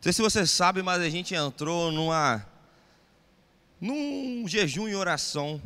[0.00, 2.46] sei se você sabe, mas a gente entrou numa
[3.80, 5.60] num jejum e oração.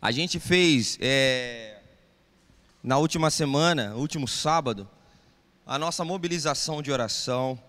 [0.00, 1.80] A gente fez é,
[2.82, 4.88] na última semana, último sábado,
[5.66, 7.60] a nossa mobilização de oração.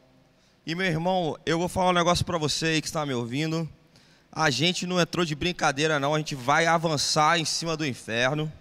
[0.66, 3.68] E meu irmão, eu vou falar um negócio para você que está me ouvindo.
[4.32, 8.52] A gente não entrou de brincadeira não, a gente vai avançar em cima do inferno.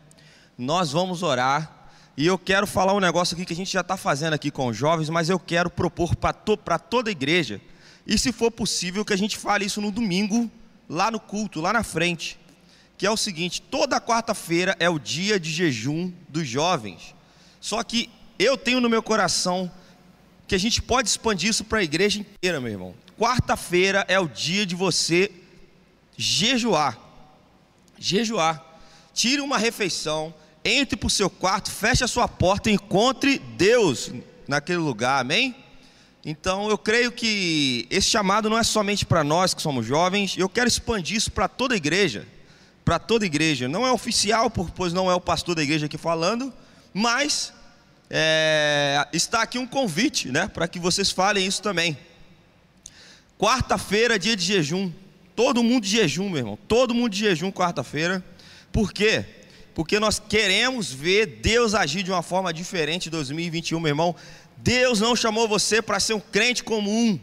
[0.56, 1.77] Nós vamos orar.
[2.18, 4.66] E eu quero falar um negócio aqui que a gente já está fazendo aqui com
[4.66, 6.56] os jovens, mas eu quero propor para to,
[6.90, 7.60] toda a igreja.
[8.04, 10.50] E se for possível, que a gente fale isso no domingo,
[10.88, 12.36] lá no culto, lá na frente.
[12.96, 17.14] Que é o seguinte: toda quarta-feira é o dia de jejum dos jovens.
[17.60, 19.70] Só que eu tenho no meu coração
[20.48, 22.94] que a gente pode expandir isso para a igreja inteira, meu irmão.
[23.16, 25.30] Quarta-feira é o dia de você
[26.16, 26.98] jejuar.
[27.96, 28.60] Jejuar.
[29.14, 34.10] Tire uma refeição, entre para o seu quarto, feche a sua porta e encontre Deus
[34.46, 35.54] naquele lugar, amém?
[36.24, 40.48] Então eu creio que esse chamado não é somente para nós que somos jovens, eu
[40.48, 42.26] quero expandir isso para toda a igreja,
[42.84, 43.68] para toda a igreja.
[43.68, 46.52] Não é oficial, pois não é o pastor da igreja aqui falando,
[46.92, 47.52] mas
[48.10, 51.96] é, está aqui um convite, né, para que vocês falem isso também.
[53.38, 54.92] Quarta-feira, dia de jejum,
[55.36, 58.24] todo mundo de jejum, meu irmão, todo mundo de jejum quarta-feira.
[58.72, 59.24] Por quê?
[59.78, 64.12] Porque nós queremos ver Deus agir de uma forma diferente em 2021, meu irmão.
[64.56, 67.16] Deus não chamou você para ser um crente comum.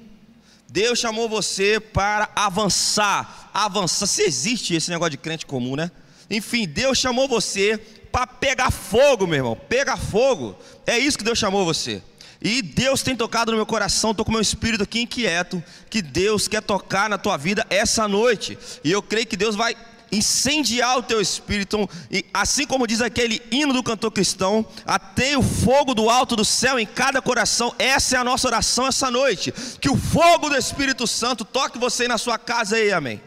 [0.69, 4.07] Deus chamou você para avançar, avançar.
[4.07, 5.91] Se existe esse negócio de crente comum, né?
[6.29, 7.77] Enfim, Deus chamou você
[8.09, 9.57] para pegar fogo, meu irmão.
[9.67, 10.57] Pegar fogo.
[10.87, 12.01] É isso que Deus chamou você.
[12.41, 16.47] E Deus tem tocado no meu coração, estou com meu espírito aqui inquieto, que Deus
[16.47, 18.57] quer tocar na tua vida essa noite.
[18.81, 19.75] E eu creio que Deus vai
[20.11, 25.43] incendiar o teu espírito, e assim como diz aquele hino do cantor cristão, ateia o
[25.43, 27.73] fogo do alto do céu em cada coração.
[27.77, 29.53] Essa é a nossa oração essa noite.
[29.79, 33.21] Que o fogo do Espírito Santo toque você na sua casa aí, amém.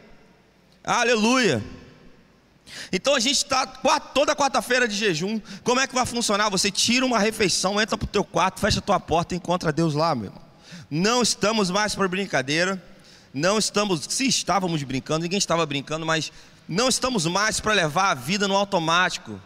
[0.84, 1.62] Aleluia.
[2.92, 5.40] Então a gente está toda quarta-feira de jejum.
[5.64, 6.48] Como é que vai funcionar?
[6.50, 9.72] Você tira uma refeição, entra para o teu quarto, fecha a tua porta e encontra
[9.72, 10.32] Deus lá, meu.
[10.90, 12.82] Não estamos mais para brincadeira.
[13.32, 16.32] Não estamos, se estávamos brincando, ninguém estava brincando, mas
[16.68, 19.40] não estamos mais para levar a vida no automático.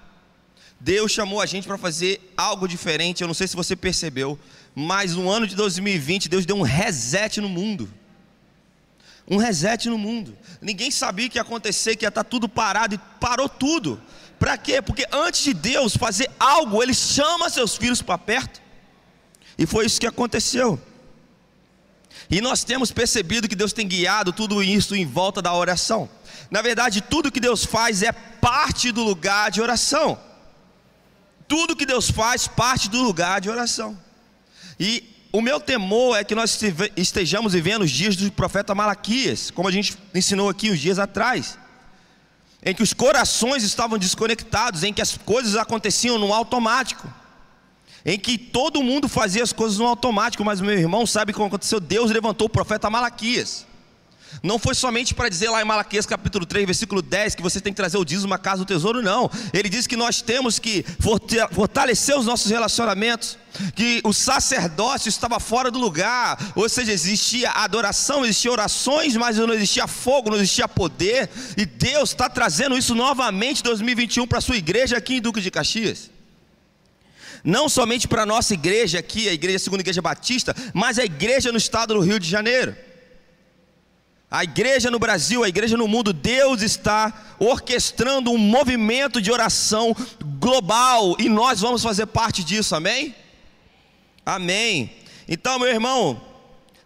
[0.81, 3.23] Deus chamou a gente para fazer algo diferente.
[3.23, 4.37] Eu não sei se você percebeu,
[4.75, 7.89] mas no ano de 2020 Deus deu um reset no mundo.
[9.29, 10.37] Um reset no mundo.
[10.61, 14.03] Ninguém sabia que ia acontecer, que ia estar tudo parado e parou tudo.
[14.37, 14.83] Para quê?
[14.83, 18.61] Porque antes de Deus fazer algo, Ele chama seus filhos para perto.
[19.57, 20.81] E foi isso que aconteceu.
[22.29, 26.09] E nós temos percebido que Deus tem guiado tudo isso em volta da oração.
[26.53, 30.21] Na verdade, tudo que Deus faz é parte do lugar de oração.
[31.49, 33.99] Tudo que Deus faz parte do lugar de oração.
[34.79, 35.03] E
[35.33, 36.61] o meu temor é que nós
[36.95, 41.57] estejamos vivendo os dias do profeta Malaquias, como a gente ensinou aqui uns dias atrás,
[42.63, 47.11] em que os corações estavam desconectados, em que as coisas aconteciam no automático,
[48.05, 51.81] em que todo mundo fazia as coisas no automático, mas meu irmão sabe como aconteceu?
[51.81, 53.72] Deus levantou o profeta Malaquias
[54.43, 57.73] não foi somente para dizer lá em Malaquias capítulo 3, versículo 10, que você tem
[57.73, 59.31] que trazer o dízimo à casa do tesouro, não.
[59.53, 60.85] Ele diz que nós temos que
[61.53, 63.39] fortalecer os nossos relacionamentos,
[63.75, 69.53] que o sacerdócio estava fora do lugar, ou seja, existia adoração, existia orações, mas não
[69.53, 74.43] existia fogo, não existia poder, e Deus está trazendo isso novamente em 2021 para a
[74.43, 76.11] sua igreja aqui em Duque de Caxias.
[77.45, 81.51] Não somente para a nossa igreja aqui, a igreja segunda igreja batista, mas a igreja
[81.51, 82.77] no estado do Rio de Janeiro
[84.33, 89.95] a igreja no Brasil, a igreja no mundo, Deus está orquestrando um movimento de oração
[90.41, 93.15] global e nós vamos fazer parte disso, amém?
[94.25, 94.91] Amém.
[95.29, 96.19] Então, meu irmão,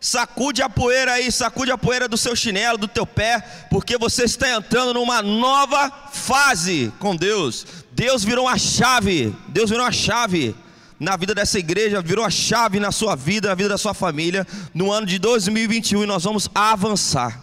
[0.01, 3.39] sacude a poeira aí, sacude a poeira do seu chinelo, do teu pé,
[3.71, 7.65] porque você está entrando numa nova fase com Deus.
[7.93, 10.53] Deus virou uma chave, Deus virou uma chave
[10.99, 14.47] na vida dessa igreja, virou a chave na sua vida, na vida da sua família,
[14.75, 17.43] no ano de 2021 e nós vamos avançar.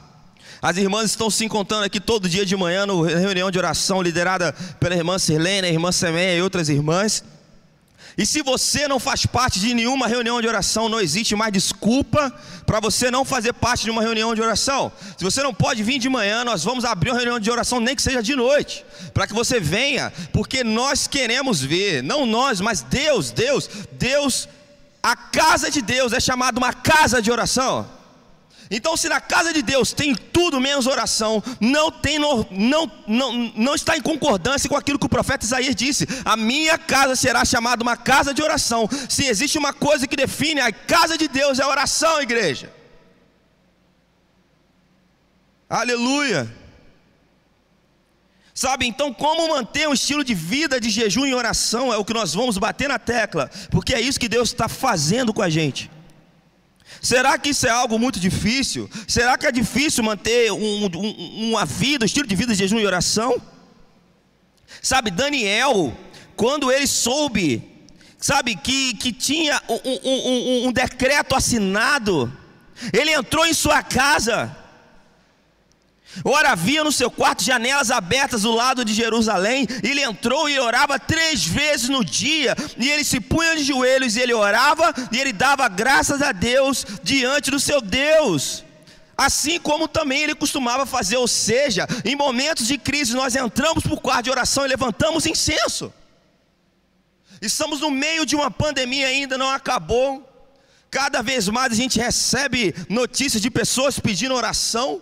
[0.62, 4.54] As irmãs estão se encontrando aqui todo dia de manhã, na reunião de oração liderada
[4.80, 7.24] pela irmã Sirlene, a irmã Semeia e outras irmãs.
[8.18, 12.32] E se você não faz parte de nenhuma reunião de oração, não existe mais desculpa
[12.66, 14.92] para você não fazer parte de uma reunião de oração.
[15.18, 17.96] Se você não pode vir de manhã, nós vamos abrir uma reunião de oração, nem
[17.96, 22.82] que seja de noite, para que você venha, porque nós queremos ver, não nós, mas
[22.82, 24.48] Deus, Deus, Deus,
[25.02, 28.03] a casa de Deus é chamada uma casa de oração.
[28.76, 32.44] Então, se na casa de Deus tem tudo menos oração, não, tem não,
[33.08, 37.16] não, não está em concordância com aquilo que o profeta Isaías disse: a minha casa
[37.16, 38.90] será chamada uma casa de oração.
[39.08, 42.74] Se existe uma coisa que define a casa de Deus, é a oração, igreja.
[45.70, 46.52] Aleluia.
[48.56, 52.14] Sabe, então, como manter um estilo de vida de jejum e oração é o que
[52.14, 55.92] nós vamos bater na tecla, porque é isso que Deus está fazendo com a gente.
[57.02, 58.90] Será que isso é algo muito difícil?
[59.08, 62.80] Será que é difícil manter um, um, uma vida, um estilo de vida de jejum
[62.80, 63.42] e oração?
[64.82, 65.96] Sabe, Daniel,
[66.36, 67.64] quando ele soube,
[68.18, 72.32] sabe, que, que tinha um, um, um decreto assinado,
[72.92, 74.56] ele entrou em sua casa,
[76.24, 79.66] Ora, havia no seu quarto janelas abertas do lado de Jerusalém.
[79.82, 82.56] Ele entrou e orava três vezes no dia.
[82.78, 86.86] E ele se punha de joelhos e ele orava e ele dava graças a Deus
[87.02, 88.64] diante do seu Deus.
[89.18, 93.94] Assim como também ele costumava fazer, ou seja, em momentos de crise nós entramos para
[93.94, 95.94] o quarto de oração e levantamos incenso.
[97.42, 100.30] Estamos no meio de uma pandemia ainda não acabou.
[100.90, 105.02] Cada vez mais a gente recebe notícias de pessoas pedindo oração.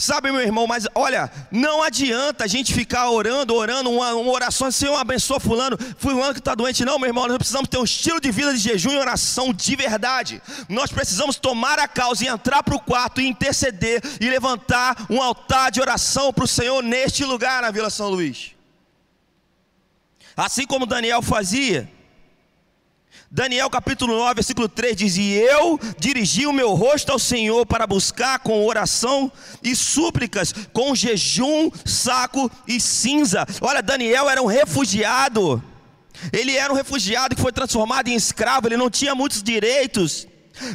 [0.00, 4.70] Sabe, meu irmão, mas olha, não adianta a gente ficar orando, orando uma, uma oração,
[4.70, 6.84] Senhor, abençoa fulano, fulano que está doente.
[6.84, 9.74] Não, meu irmão, nós precisamos ter um estilo de vida de jejum e oração de
[9.74, 10.40] verdade.
[10.68, 15.20] Nós precisamos tomar a causa e entrar para o quarto e interceder e levantar um
[15.20, 18.52] altar de oração para o Senhor neste lugar na Vila São Luís.
[20.36, 21.90] Assim como Daniel fazia,
[23.30, 27.86] Daniel capítulo 9, versículo 3 diz: E eu dirigi o meu rosto ao Senhor para
[27.86, 29.30] buscar com oração
[29.62, 33.46] e súplicas, com jejum, saco e cinza.
[33.60, 35.62] Olha, Daniel era um refugiado.
[36.32, 40.26] Ele era um refugiado que foi transformado em escravo, ele não tinha muitos direitos.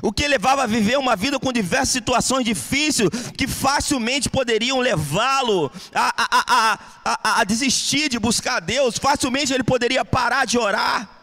[0.02, 5.70] O que levava a viver uma vida com diversas situações difíceis que facilmente poderiam levá-lo
[5.94, 11.23] a, a, a, a, desistir de buscar Deus, facilmente ele poderia parar de orar.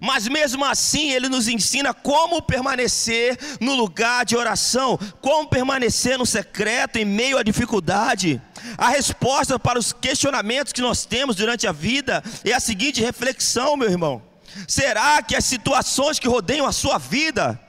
[0.00, 6.26] Mas mesmo assim, ele nos ensina como permanecer no lugar de oração, como permanecer no
[6.26, 8.40] secreto em meio à dificuldade.
[8.76, 13.76] A resposta para os questionamentos que nós temos durante a vida é a seguinte reflexão,
[13.76, 14.22] meu irmão:
[14.66, 17.60] será que as situações que rodeiam a sua vida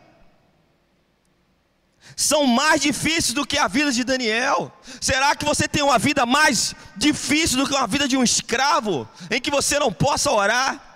[2.16, 4.72] são mais difíceis do que a vida de Daniel?
[5.02, 9.08] Será que você tem uma vida mais difícil do que uma vida de um escravo,
[9.30, 10.95] em que você não possa orar?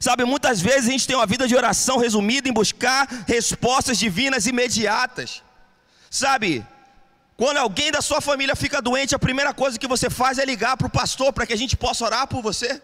[0.00, 4.46] Sabe, muitas vezes a gente tem uma vida de oração resumida em buscar respostas divinas
[4.46, 5.42] imediatas.
[6.10, 6.64] Sabe,
[7.36, 10.76] quando alguém da sua família fica doente, a primeira coisa que você faz é ligar
[10.76, 12.80] para o pastor para que a gente possa orar por você.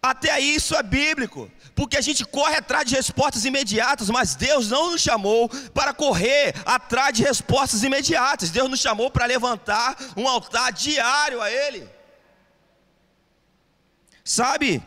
[0.00, 4.92] Até isso é bíblico, porque a gente corre atrás de respostas imediatas, mas Deus não
[4.92, 8.50] nos chamou para correr atrás de respostas imediatas.
[8.50, 11.88] Deus nos chamou para levantar um altar diário a Ele.
[14.22, 14.82] Sabe?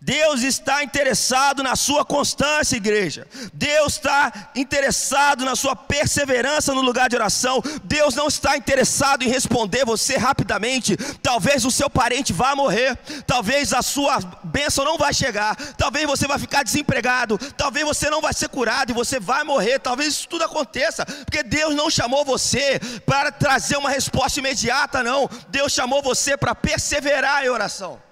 [0.00, 3.26] Deus está interessado na sua constância, igreja.
[3.52, 7.62] Deus está interessado na sua perseverança no lugar de oração.
[7.84, 10.96] Deus não está interessado em responder você rapidamente.
[11.22, 12.96] Talvez o seu parente vá morrer,
[13.26, 18.20] talvez a sua bênção não vai chegar, talvez você vai ficar desempregado, talvez você não
[18.20, 19.78] vai ser curado e você vai morrer.
[19.78, 25.28] Talvez isso tudo aconteça, porque Deus não chamou você para trazer uma resposta imediata, não.
[25.48, 28.07] Deus chamou você para perseverar em oração.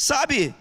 [0.00, 0.54] Sabe?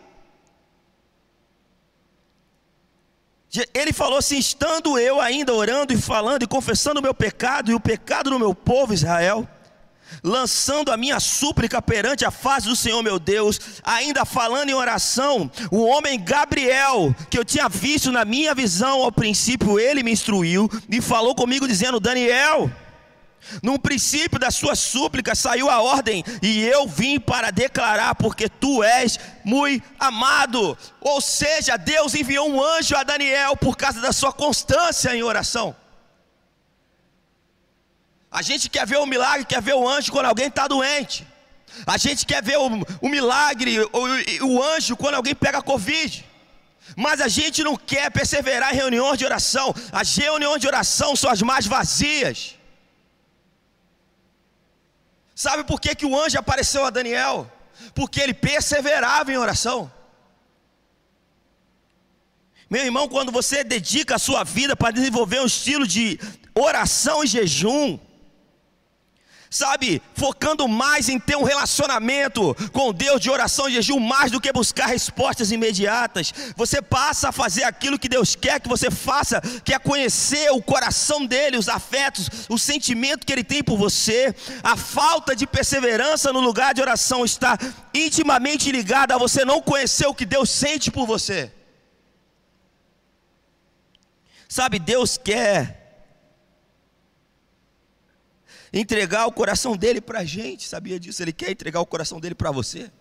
[3.74, 7.74] Ele falou assim: estando eu ainda orando e falando e confessando o meu pecado e
[7.74, 9.48] o pecado do meu povo Israel,
[10.22, 15.50] lançando a minha súplica perante a face do Senhor meu Deus, ainda falando em oração,
[15.72, 20.69] o homem Gabriel, que eu tinha visto na minha visão ao princípio, ele me instruiu
[20.89, 22.69] e falou comigo, dizendo: Daniel,
[23.62, 28.84] no princípio das suas súplicas saiu a ordem, e eu vim para declarar, porque tu
[28.84, 30.77] és muito amado.
[31.01, 35.75] Ou seja, Deus enviou um anjo a Daniel por causa da sua constância em oração.
[38.32, 41.27] A gente quer ver o milagre, quer ver o anjo quando alguém está doente.
[41.86, 42.68] A gente quer ver o,
[43.01, 46.25] o milagre, o, o anjo quando alguém pega Covid.
[46.96, 49.74] Mas a gente não quer perseverar em reuniões de oração.
[49.91, 52.58] As reuniões de oração são as mais vazias.
[55.39, 57.50] Sabe por que, que o anjo apareceu a Daniel?
[57.96, 59.89] Porque ele perseverava em oração.
[62.69, 66.19] Meu irmão, quando você dedica a sua vida para desenvolver um estilo de
[66.53, 67.98] oração e jejum,
[69.50, 74.39] sabe, focando mais em ter um relacionamento com Deus de oração e jejum, mais do
[74.39, 76.32] que buscar respostas imediatas.
[76.56, 80.62] Você passa a fazer aquilo que Deus quer que você faça, que é conhecer o
[80.62, 84.36] coração dele, os afetos, o sentimento que ele tem por você.
[84.63, 87.58] A falta de perseverança no lugar de oração está
[87.94, 91.51] intimamente ligada a você não conhecer o que Deus sente por você.
[94.48, 95.78] Sabe, Deus quer
[98.71, 101.21] entregar o coração dele para a gente, sabia disso?
[101.21, 102.91] Ele quer entregar o coração dele para você.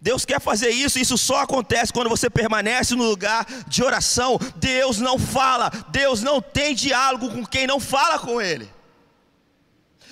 [0.00, 4.38] Deus quer fazer isso, isso só acontece quando você permanece no lugar de oração.
[4.56, 8.70] Deus não fala, Deus não tem diálogo com quem não fala com Ele.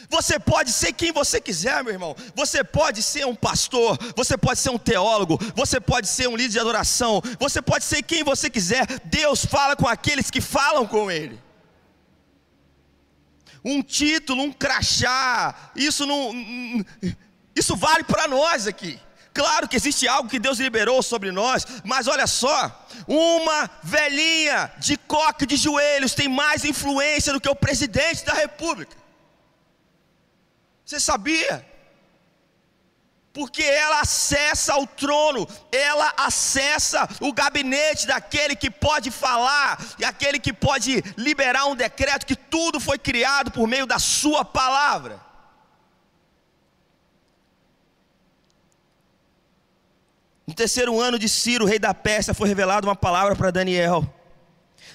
[0.08, 2.14] Você pode ser quem você quiser, meu irmão.
[2.34, 6.50] Você pode ser um pastor, você pode ser um teólogo, você pode ser um líder
[6.50, 8.86] de adoração, você pode ser quem você quiser.
[9.04, 11.38] Deus fala com aqueles que falam com Ele
[13.64, 16.32] um título, um crachá, isso não.
[17.56, 19.00] Isso vale para nós aqui.
[19.32, 24.96] Claro que existe algo que Deus liberou sobre nós, mas olha só, uma velhinha de
[24.96, 28.96] coque de joelhos tem mais influência do que o presidente da república.
[30.84, 31.66] Você sabia?
[33.34, 40.38] Porque ela acessa o trono, ela acessa o gabinete daquele que pode falar e aquele
[40.38, 45.20] que pode liberar um decreto que tudo foi criado por meio da sua palavra.
[50.46, 54.06] No terceiro ano de Ciro, rei da Pérsia, foi revelada uma palavra para Daniel.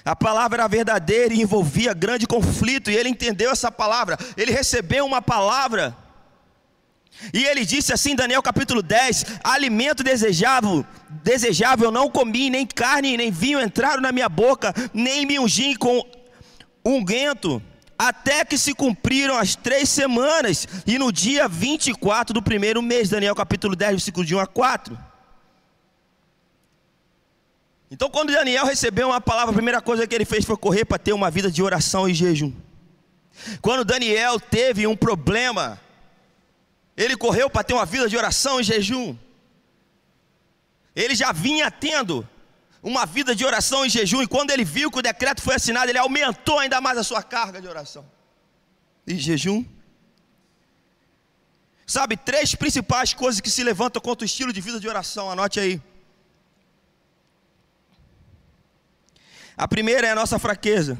[0.02, 4.16] A palavra era verdadeira e envolvia grande conflito, e ele entendeu essa palavra.
[4.34, 5.94] Ele recebeu uma palavra
[7.32, 10.84] e ele disse assim, Daniel capítulo 10: Alimento desejável,
[11.22, 16.02] desejável não comi, nem carne, nem vinho entraram na minha boca, nem me ungi com
[16.84, 17.62] unguento,
[17.98, 23.34] até que se cumpriram as três semanas, e no dia 24 do primeiro mês, Daniel
[23.34, 24.98] capítulo 10, versículo de 1 a 4.
[27.90, 30.96] Então, quando Daniel recebeu uma palavra, a primeira coisa que ele fez foi correr para
[30.96, 32.52] ter uma vida de oração e jejum.
[33.60, 35.78] Quando Daniel teve um problema,
[37.04, 39.16] ele correu para ter uma vida de oração e jejum.
[40.94, 42.28] Ele já vinha tendo
[42.82, 45.90] uma vida de oração e jejum, e quando ele viu que o decreto foi assinado,
[45.90, 48.04] ele aumentou ainda mais a sua carga de oração
[49.06, 49.64] e jejum.
[51.86, 55.58] Sabe, três principais coisas que se levantam contra o estilo de vida de oração, anote
[55.58, 55.80] aí.
[59.56, 60.98] A primeira é a nossa fraqueza.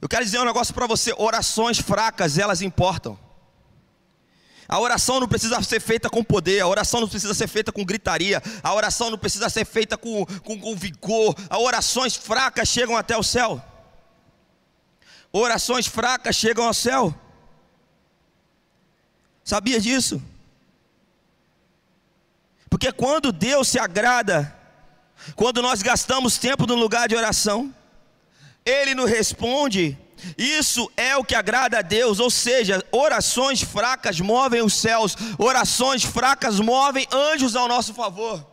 [0.00, 3.18] Eu quero dizer um negócio para você: orações fracas, elas importam.
[4.68, 7.84] A oração não precisa ser feita com poder, a oração não precisa ser feita com
[7.84, 11.36] gritaria, a oração não precisa ser feita com, com, com vigor.
[11.48, 13.62] As orações fracas chegam até o céu.
[15.32, 17.14] Orações fracas chegam ao céu.
[19.44, 20.20] Sabia disso?
[22.68, 24.52] Porque quando Deus se agrada,
[25.36, 27.72] quando nós gastamos tempo no lugar de oração,
[28.66, 29.96] ele nos responde.
[30.36, 36.02] Isso é o que agrada a Deus, ou seja, orações fracas movem os céus, orações
[36.02, 38.44] fracas movem anjos ao nosso favor.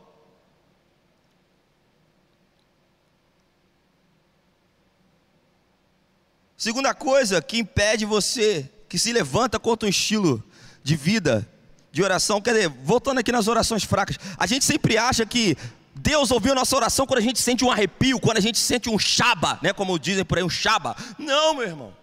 [6.55, 10.41] Segunda coisa que impede você, que se levanta contra um estilo
[10.83, 11.49] de vida,
[11.91, 15.57] de oração, quer dizer, voltando aqui nas orações fracas, a gente sempre acha que
[16.03, 18.99] Deus ouviu nossa oração quando a gente sente um arrepio, quando a gente sente um
[18.99, 20.97] chaba, né, como dizem por aí, um chaba.
[21.17, 21.93] Não, meu irmão.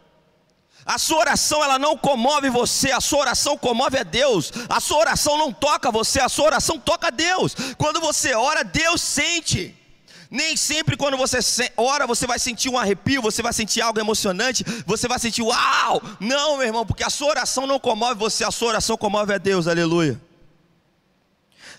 [0.87, 4.51] A sua oração ela não comove você, a sua oração comove a Deus.
[4.71, 7.55] A sua oração não toca você, a sua oração toca a Deus.
[7.77, 9.77] Quando você ora, Deus sente.
[10.31, 14.65] Nem sempre quando você ora você vai sentir um arrepio, você vai sentir algo emocionante,
[14.87, 16.01] você vai sentir uau!
[16.19, 19.39] Não, meu irmão, porque a sua oração não comove você, a sua oração comove a
[19.39, 19.69] Deus.
[19.69, 20.19] Aleluia.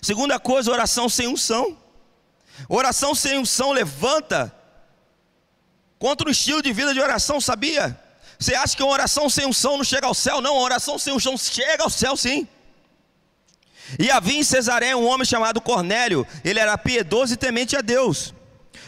[0.00, 1.81] Segunda coisa, oração sem unção.
[2.68, 4.54] Oração sem unção levanta
[5.98, 7.98] contra o estilo de vida de oração, sabia?
[8.38, 10.40] Você acha que uma oração sem unção não chega ao céu?
[10.40, 12.48] Não, uma oração sem unção chega ao céu sim.
[13.98, 18.34] E havia em Cesaré um homem chamado Cornélio, ele era piedoso e temente a Deus,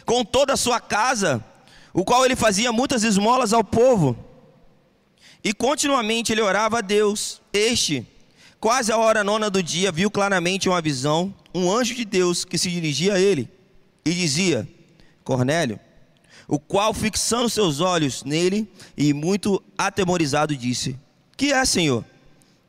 [0.04, 1.44] com toda a sua casa,
[1.92, 4.16] o qual ele fazia muitas esmolas ao povo.
[5.44, 7.40] E continuamente ele orava a Deus.
[7.52, 8.04] Este,
[8.58, 12.58] quase a hora nona do dia, viu claramente uma visão, um anjo de Deus que
[12.58, 13.53] se dirigia a ele
[14.04, 14.68] e dizia:
[15.22, 15.80] Cornélio,
[16.46, 20.98] o qual, fixando seus olhos nele e muito atemorizado, disse:
[21.36, 22.04] Que é, Senhor?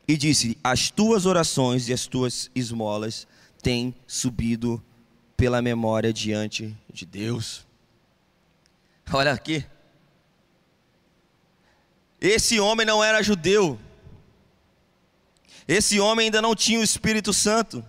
[0.08, 3.26] E disse: As tuas orações e as tuas esmolas
[3.62, 4.82] têm subido
[5.36, 7.66] pela memória diante de Deus.
[9.12, 9.64] Olha aqui.
[12.20, 13.78] Esse homem não era judeu.
[15.68, 17.84] Esse homem ainda não tinha o Espírito Santo.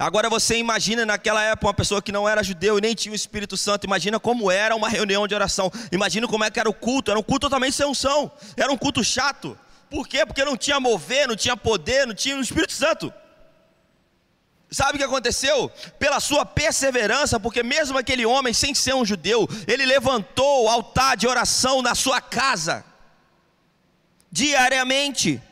[0.00, 3.14] Agora você imagina naquela época uma pessoa que não era judeu e nem tinha o
[3.14, 3.84] Espírito Santo.
[3.84, 5.70] Imagina como era uma reunião de oração.
[5.92, 7.10] Imagina como é que era o culto.
[7.10, 8.32] Era um culto totalmente sem unção.
[8.56, 9.58] Era um culto chato.
[9.90, 10.24] Por quê?
[10.24, 13.12] Porque não tinha mover, não tinha poder, não tinha o Espírito Santo.
[14.70, 15.70] Sabe o que aconteceu?
[15.98, 21.14] Pela sua perseverança, porque mesmo aquele homem, sem ser um judeu, ele levantou o altar
[21.14, 22.82] de oração na sua casa,
[24.32, 25.42] diariamente.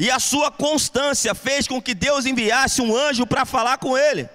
[0.00, 4.26] E a sua constância fez com que Deus enviasse um anjo para falar com ele.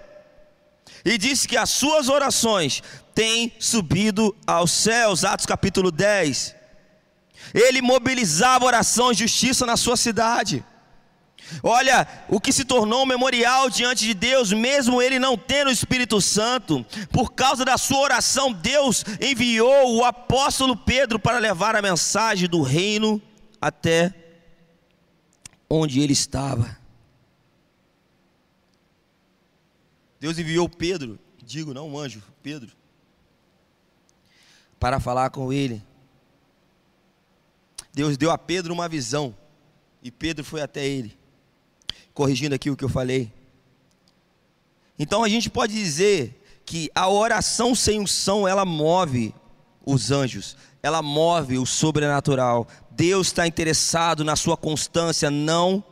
[1.03, 2.83] E disse que as suas orações
[3.15, 5.25] têm subido aos céus.
[5.25, 6.55] Atos capítulo 10.
[7.51, 10.63] Ele mobilizava oração e justiça na sua cidade.
[11.63, 15.73] Olha, o que se tornou um memorial diante de Deus, mesmo ele não tendo o
[15.73, 21.81] Espírito Santo, por causa da sua oração, Deus enviou o apóstolo Pedro para levar a
[21.81, 23.19] mensagem do reino
[23.59, 24.24] até
[25.69, 26.77] onde ele estava.
[30.19, 32.71] Deus enviou Pedro, digo não um anjo, Pedro,
[34.79, 35.83] para falar com ele.
[37.93, 39.35] Deus deu a Pedro uma visão,
[40.01, 41.17] e Pedro foi até ele,
[42.13, 43.31] corrigindo aqui o que eu falei.
[44.97, 49.33] Então a gente pode dizer que a oração sem unção, ela move
[49.85, 52.67] os anjos, ela move o sobrenatural.
[52.95, 55.83] Deus está interessado na sua constância, não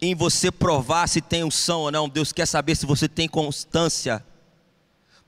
[0.00, 2.08] em você provar se tem unção ou não.
[2.08, 4.24] Deus quer saber se você tem constância.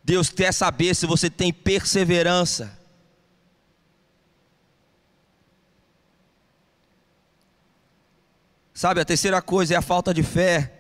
[0.02, 2.78] Deus quer saber se você tem perseverança.
[8.72, 10.72] Sabe, a terceira coisa é a falta de fé.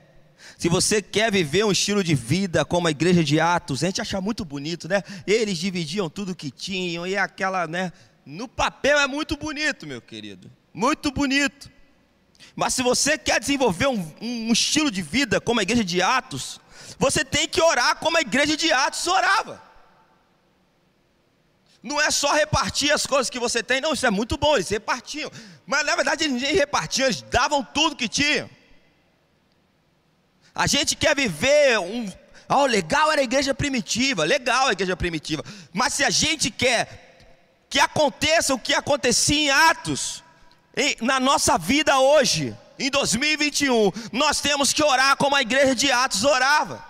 [0.56, 4.00] Se você quer viver um estilo de vida como a igreja de Atos, a gente
[4.00, 5.02] acha muito bonito, né?
[5.26, 7.92] Eles dividiam tudo que tinham e aquela, né?
[8.24, 11.70] No papel é muito bonito, meu querido, muito bonito.
[12.56, 16.60] Mas se você quer desenvolver um, um, estilo de vida como a igreja de Atos,
[16.98, 19.62] você tem que orar como a igreja de Atos orava.
[21.82, 24.70] Não é só repartir as coisas que você tem, não, isso é muito bom, eles
[24.70, 25.30] repartiam.
[25.66, 28.48] Mas na verdade eles nem repartiam, eles davam tudo que tinham.
[30.54, 32.10] A gente quer viver um.
[32.48, 35.44] Oh, legal era a igreja primitiva, legal a igreja primitiva.
[35.72, 37.03] Mas se a gente quer
[37.74, 40.22] que aconteça o que acontecia em Atos,
[40.76, 45.90] em, na nossa vida hoje, em 2021, nós temos que orar como a igreja de
[45.90, 46.86] Atos orava.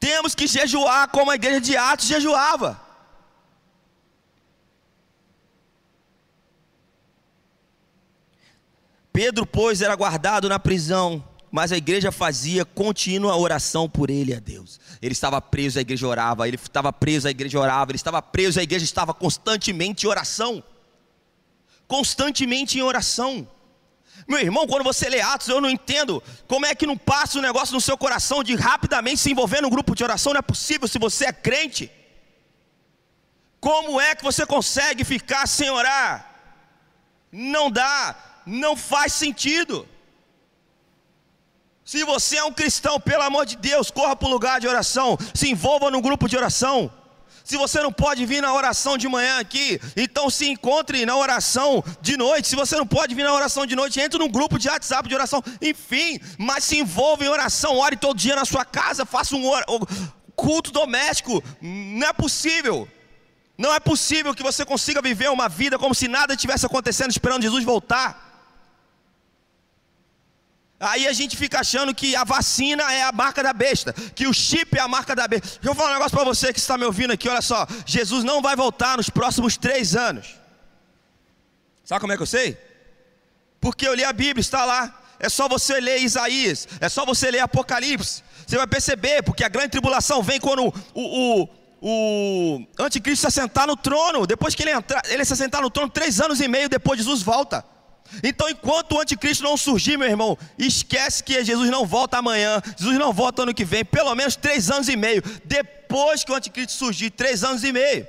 [0.00, 2.82] Temos que jejuar como a igreja de Atos jejuava.
[9.12, 14.38] Pedro, pois, era guardado na prisão mas a igreja fazia contínua oração por ele a
[14.38, 14.78] Deus.
[15.02, 18.60] Ele estava preso, a igreja orava, ele estava preso, a igreja orava, ele estava preso,
[18.60, 20.62] a igreja estava constantemente em oração.
[21.88, 23.48] Constantemente em oração.
[24.28, 27.42] Meu irmão, quando você lê Atos, eu não entendo como é que não passa um
[27.42, 30.86] negócio no seu coração de rapidamente se envolver num grupo de oração, não é possível
[30.86, 31.90] se você é crente.
[33.58, 36.30] Como é que você consegue ficar sem orar?
[37.32, 39.86] Não dá, não faz sentido.
[41.90, 45.18] Se você é um cristão, pelo amor de Deus, corra para o lugar de oração,
[45.34, 46.88] se envolva no grupo de oração.
[47.44, 51.82] Se você não pode vir na oração de manhã aqui, então se encontre na oração
[52.00, 52.46] de noite.
[52.46, 55.16] Se você não pode vir na oração de noite, entre num grupo de WhatsApp de
[55.16, 55.42] oração.
[55.60, 59.42] Enfim, mas se envolva em oração, ore todo dia na sua casa, faça um
[60.36, 61.42] culto doméstico.
[61.60, 62.86] Não é possível.
[63.58, 67.42] Não é possível que você consiga viver uma vida como se nada tivesse acontecendo, esperando
[67.42, 68.29] Jesus voltar.
[70.80, 74.32] Aí a gente fica achando que a vacina é a marca da besta, que o
[74.32, 75.46] chip é a marca da besta.
[75.46, 77.66] Deixa eu falar um negócio para você que está me ouvindo aqui, olha só.
[77.84, 80.36] Jesus não vai voltar nos próximos três anos.
[81.84, 82.56] Sabe como é que eu sei?
[83.60, 85.02] Porque eu li a Bíblia, está lá.
[85.18, 88.22] É só você ler Isaías, é só você ler Apocalipse.
[88.46, 91.48] Você vai perceber, porque a grande tribulação vem quando o, o,
[91.82, 94.26] o anticristo se assentar no trono.
[94.26, 97.22] Depois que ele entrar, ele se assentar no trono, três anos e meio depois Jesus
[97.22, 97.62] volta.
[98.22, 102.98] Então, enquanto o anticristo não surgir, meu irmão, esquece que Jesus não volta amanhã, Jesus
[102.98, 106.72] não volta ano que vem, pelo menos três anos e meio, depois que o anticristo
[106.72, 108.06] surgir, três anos e meio.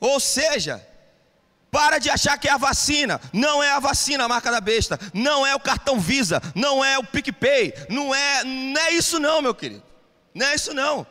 [0.00, 0.84] Ou seja,
[1.70, 4.98] para de achar que é a vacina, não é a vacina a marca da besta,
[5.12, 9.42] não é o cartão Visa, não é o PicPay, não é, não é isso não,
[9.42, 9.82] meu querido,
[10.34, 11.06] não é isso não.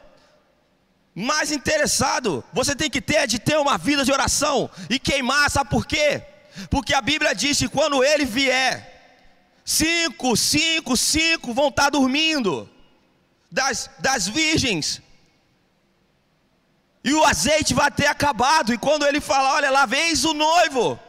[1.14, 5.50] Mais interessado, você tem que ter é de ter uma vida de oração e queimar,
[5.50, 6.24] sabe por quê?
[6.70, 8.74] Porque a Bíblia diz que quando ele vier,
[9.64, 12.70] cinco, cinco, cinco vão estar dormindo,
[13.52, 15.02] das, das virgens.
[17.04, 18.74] E o azeite vai ter acabado.
[18.74, 21.00] E quando ele fala, olha lá, vens o noivo.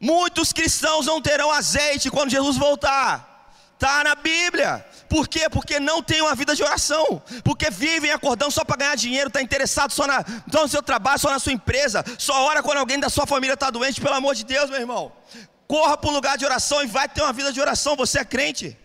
[0.00, 3.52] Muitos cristãos não terão azeite quando Jesus voltar.
[3.74, 4.84] Está na Bíblia.
[5.08, 5.48] Por quê?
[5.48, 7.22] Porque não tem uma vida de oração.
[7.42, 11.18] Porque vivem acordando só para ganhar dinheiro, está interessado só, na, só no seu trabalho,
[11.18, 12.04] só na sua empresa.
[12.18, 15.12] Só ora quando alguém da sua família está doente, pelo amor de Deus, meu irmão.
[15.66, 17.96] Corra para o lugar de oração e vai ter uma vida de oração.
[17.96, 18.76] Você é crente.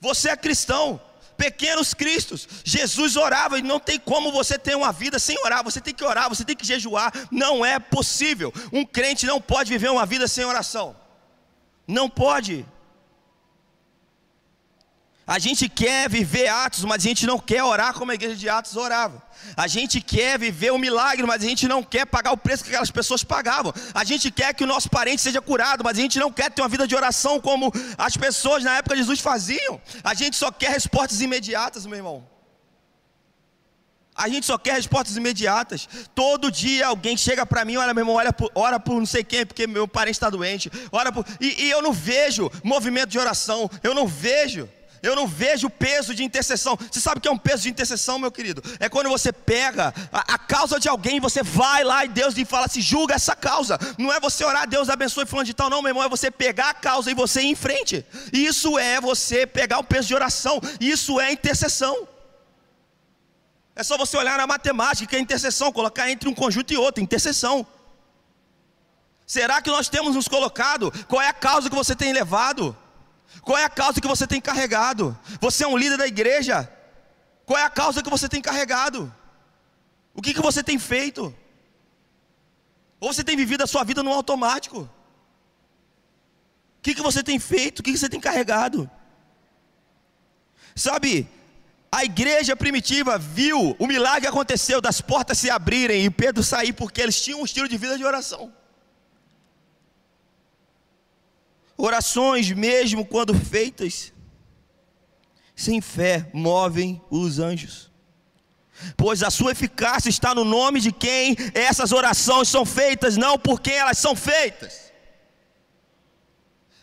[0.00, 1.00] Você é cristão.
[1.36, 2.46] Pequenos cristos.
[2.62, 5.64] Jesus orava e não tem como você ter uma vida sem orar.
[5.64, 7.12] Você tem que orar, você tem que jejuar.
[7.30, 8.52] Não é possível.
[8.72, 10.96] Um crente não pode viver uma vida sem oração.
[11.86, 12.64] Não pode.
[15.26, 18.46] A gente quer viver Atos, mas a gente não quer orar como a igreja de
[18.46, 19.22] Atos orava.
[19.56, 22.62] A gente quer viver o um milagre, mas a gente não quer pagar o preço
[22.62, 23.72] que aquelas pessoas pagavam.
[23.94, 26.60] A gente quer que o nosso parente seja curado, mas a gente não quer ter
[26.60, 29.80] uma vida de oração como as pessoas na época de Jesus faziam.
[30.02, 32.34] A gente só quer respostas imediatas, meu irmão.
[34.14, 35.88] A gente só quer respostas imediatas.
[36.14, 39.24] Todo dia alguém chega para mim, olha, meu irmão, olha por, ora por não sei
[39.24, 40.70] quem, porque meu parente está doente.
[40.92, 43.70] Ora por, e, e eu não vejo movimento de oração.
[43.82, 44.68] Eu não vejo.
[45.04, 46.78] Eu não vejo peso de intercessão.
[46.90, 48.62] Você sabe o que é um peso de intercessão, meu querido?
[48.80, 52.46] É quando você pega a, a causa de alguém, você vai lá e Deus lhe
[52.46, 53.78] fala assim: julga essa causa.
[53.98, 56.02] Não é você orar, Deus abençoe fulano de tal, não, meu irmão.
[56.02, 58.04] É você pegar a causa e você ir em frente.
[58.32, 60.58] Isso é você pegar o peso de oração.
[60.80, 62.08] Isso é intercessão.
[63.76, 67.02] É só você olhar na matemática, que é intercessão, colocar entre um conjunto e outro,
[67.02, 67.66] intercessão.
[69.26, 70.90] Será que nós temos nos colocado?
[71.08, 72.74] Qual é a causa que você tem levado?
[73.42, 75.18] Qual é a causa que você tem carregado?
[75.40, 76.70] Você é um líder da igreja?
[77.44, 79.12] Qual é a causa que você tem carregado?
[80.14, 81.34] O que, que você tem feito?
[83.00, 84.82] Ou você tem vivido a sua vida no automático?
[84.82, 84.88] O
[86.82, 87.80] que, que você tem feito?
[87.80, 88.90] O que, que você tem carregado?
[90.74, 91.28] Sabe,
[91.90, 96.72] a igreja primitiva viu o milagre que aconteceu das portas se abrirem e Pedro sair
[96.72, 98.52] porque eles tinham um estilo de vida de oração.
[101.76, 104.12] Orações, mesmo quando feitas
[105.54, 107.90] sem fé, movem os anjos.
[108.96, 113.60] Pois a sua eficácia está no nome de quem essas orações são feitas, não por
[113.60, 114.92] quem elas são feitas.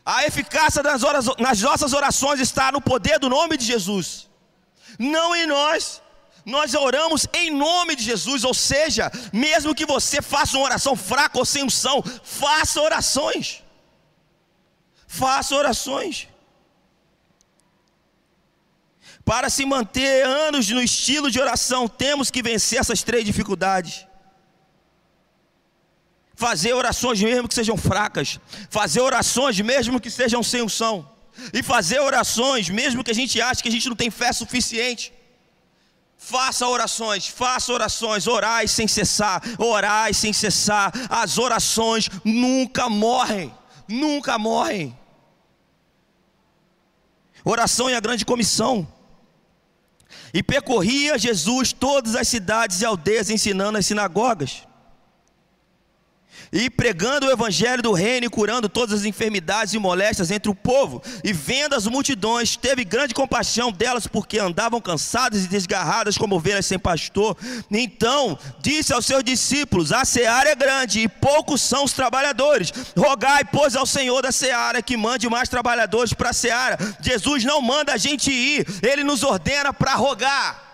[0.05, 4.29] A eficácia das, horas, nas nossas orações está no poder do nome de Jesus,
[4.97, 6.01] não em nós.
[6.43, 11.37] Nós oramos em nome de Jesus, ou seja, mesmo que você faça uma oração fraca
[11.37, 13.63] ou sem unção, faça orações.
[15.19, 16.15] Faça orações.
[19.25, 24.07] Para se manter anos no estilo de oração, temos que vencer essas três dificuldades.
[26.33, 30.95] Fazer orações mesmo que sejam fracas, fazer orações mesmo que sejam sem unção,
[31.53, 35.11] e fazer orações mesmo que a gente ache que a gente não tem fé suficiente.
[36.17, 40.89] Faça orações, faça orações, orai sem cessar, orai sem cessar.
[41.09, 43.53] As orações nunca morrem,
[43.89, 45.00] nunca morrem.
[47.43, 48.87] Oração e a grande comissão.
[50.33, 54.63] E percorria Jesus todas as cidades e aldeias, ensinando as sinagogas
[56.51, 60.55] e pregando o evangelho do reino e curando todas as enfermidades e moléstias entre o
[60.55, 61.01] povo.
[61.23, 66.65] E vendo as multidões, teve grande compaixão delas, porque andavam cansadas e desgarradas como ovelhas
[66.65, 67.37] sem pastor.
[67.69, 72.73] Então disse aos seus discípulos: A seara é grande e poucos são os trabalhadores.
[72.97, 76.77] Rogai, pois, ao Senhor da seara que mande mais trabalhadores para a seara.
[77.01, 80.70] Jesus não manda a gente ir, ele nos ordena para rogar.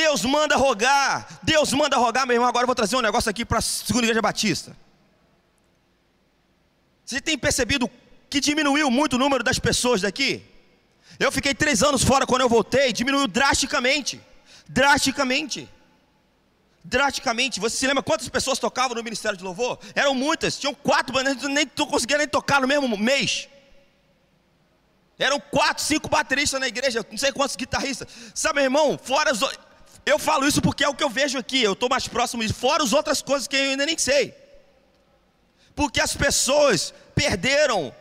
[0.00, 2.46] Deus manda rogar, Deus manda rogar, meu irmão.
[2.46, 4.76] Agora eu vou trazer um negócio aqui para a segunda igreja batista.
[7.02, 7.90] Você tem percebido
[8.28, 10.44] que diminuiu muito o número das pessoas daqui?
[11.18, 14.20] Eu fiquei três anos fora quando eu voltei, diminuiu drasticamente.
[14.68, 15.66] Drasticamente.
[16.84, 17.58] Drasticamente.
[17.58, 19.78] Você se lembra quantas pessoas tocavam no Ministério de Louvor?
[19.94, 23.48] Eram muitas, tinham quatro bandas, nem conseguia nem tocar no mesmo mês.
[25.18, 28.06] Eram quatro, cinco bateristas na igreja, não sei quantos guitarristas.
[28.34, 29.40] Sabe, meu irmão, fora os.
[30.06, 32.54] Eu falo isso porque é o que eu vejo aqui, eu estou mais próximo disso,
[32.54, 34.32] fora as outras coisas que eu ainda nem sei.
[35.74, 37.92] Porque as pessoas perderam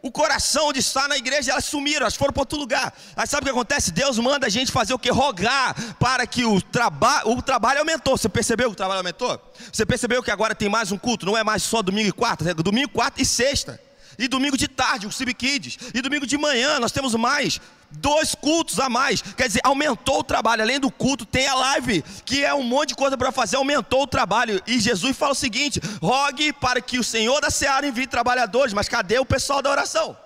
[0.00, 2.96] o coração de estar na igreja, elas sumiram, elas foram para outro lugar.
[3.16, 3.90] Aí sabe o que acontece?
[3.90, 5.10] Deus manda a gente fazer o que?
[5.10, 8.16] Rogar para que o, traba o trabalho aumentou.
[8.16, 9.52] Você percebeu que o trabalho aumentou?
[9.72, 11.26] Você percebeu que agora tem mais um culto?
[11.26, 13.87] Não é mais só domingo e quarta, é domingo, quarta e sexta.
[14.18, 15.78] E domingo de tarde, o Cibi Kids.
[15.94, 19.22] E domingo de manhã nós temos mais dois cultos a mais.
[19.22, 20.62] Quer dizer, aumentou o trabalho.
[20.62, 24.02] Além do culto, tem a live, que é um monte de coisa para fazer, aumentou
[24.02, 24.60] o trabalho.
[24.66, 28.74] E Jesus fala o seguinte: rogue para que o Senhor da Seara envie trabalhadores.
[28.74, 30.16] Mas cadê o pessoal da oração?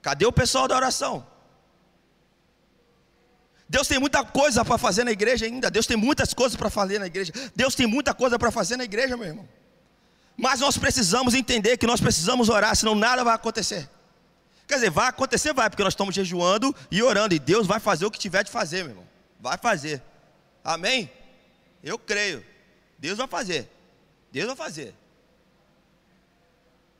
[0.00, 1.26] Cadê o pessoal da oração?
[3.68, 5.70] Deus tem muita coisa para fazer na igreja ainda.
[5.70, 7.32] Deus tem muitas coisas para fazer na igreja.
[7.56, 9.48] Deus tem muita coisa para fazer na igreja, meu irmão.
[10.36, 13.88] Mas nós precisamos entender que nós precisamos orar, senão nada vai acontecer.
[14.66, 18.06] Quer dizer, vai acontecer, vai, porque nós estamos jejuando e orando, e Deus vai fazer
[18.06, 19.06] o que tiver de fazer, meu irmão.
[19.38, 20.02] Vai fazer.
[20.64, 21.10] Amém?
[21.82, 22.44] Eu creio.
[22.98, 23.70] Deus vai fazer.
[24.32, 24.94] Deus vai fazer.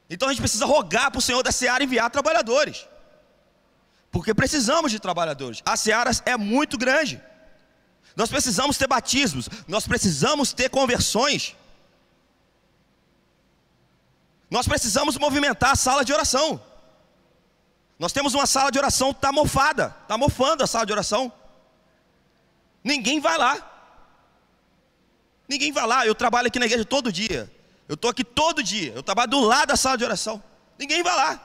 [0.09, 2.87] Então a gente precisa rogar para o Senhor da Seara enviar trabalhadores.
[4.11, 5.63] Porque precisamos de trabalhadores.
[5.65, 7.21] A Seara é muito grande.
[8.15, 11.57] Nós precisamos ter batismos, nós precisamos ter conversões.
[14.55, 16.63] Nós precisamos movimentar a sala de oração.
[17.99, 21.33] Nós temos uma sala de oração está mofada, está mofando a sala de oração.
[22.85, 23.55] Ninguém vai lá.
[25.49, 26.07] Ninguém vai lá.
[26.07, 27.53] Eu trabalho aqui na igreja todo dia.
[27.89, 28.93] Eu estou aqui todo dia.
[28.95, 30.41] Eu trabalho do lado da sala de oração.
[30.79, 31.41] Ninguém vai lá.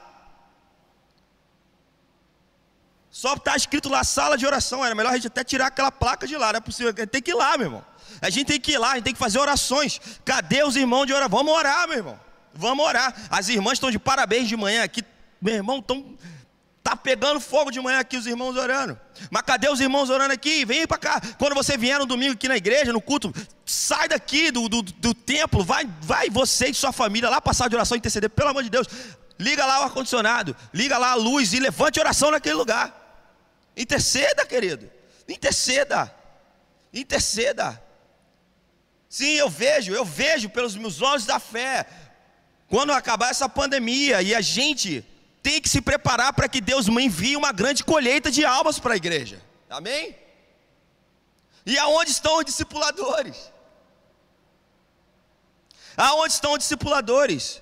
[3.09, 4.85] Só está escrito lá sala de oração.
[4.85, 6.53] Era melhor a gente até tirar aquela placa de lá.
[6.53, 6.93] Não é possível.
[7.07, 7.85] Tem que ir lá, meu irmão.
[8.21, 9.99] A gente tem que ir lá, a gente tem que fazer orações.
[10.23, 11.37] Cadê os irmãos de oração?
[11.39, 12.28] Vamos orar, meu irmão.
[12.53, 13.13] Vamos orar.
[13.29, 15.03] As irmãs estão de parabéns de manhã aqui.
[15.41, 16.17] Meu irmão, estão
[16.79, 18.99] Está pegando fogo de manhã aqui os irmãos orando.
[19.29, 20.65] Mas cadê os irmãos orando aqui?
[20.65, 21.21] Vem para cá.
[21.37, 23.31] Quando você vier no domingo aqui na igreja, no culto,
[23.65, 27.75] sai daqui do, do, do templo, vai, vai você e sua família lá passar de
[27.75, 28.87] oração e interceder, pelo amor de Deus.
[29.37, 32.91] Liga lá o ar-condicionado, liga lá a luz e levante oração naquele lugar.
[33.75, 34.89] Interceda, querido.
[35.27, 36.11] Interceda.
[36.93, 37.79] Interceda.
[39.09, 41.85] Sim, eu vejo, eu vejo pelos meus olhos da fé.
[42.69, 45.03] Quando acabar essa pandemia e a gente
[45.41, 48.97] tem que se preparar para que Deus envie uma grande colheita de almas para a
[48.97, 49.41] igreja.
[49.69, 50.15] Amém?
[51.65, 53.51] E aonde estão os discipuladores?
[55.97, 57.61] Aonde estão os discipuladores?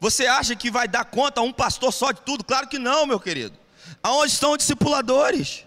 [0.00, 2.42] Você acha que vai dar conta um pastor só de tudo?
[2.42, 3.56] Claro que não, meu querido.
[4.02, 5.64] Aonde estão os discipuladores?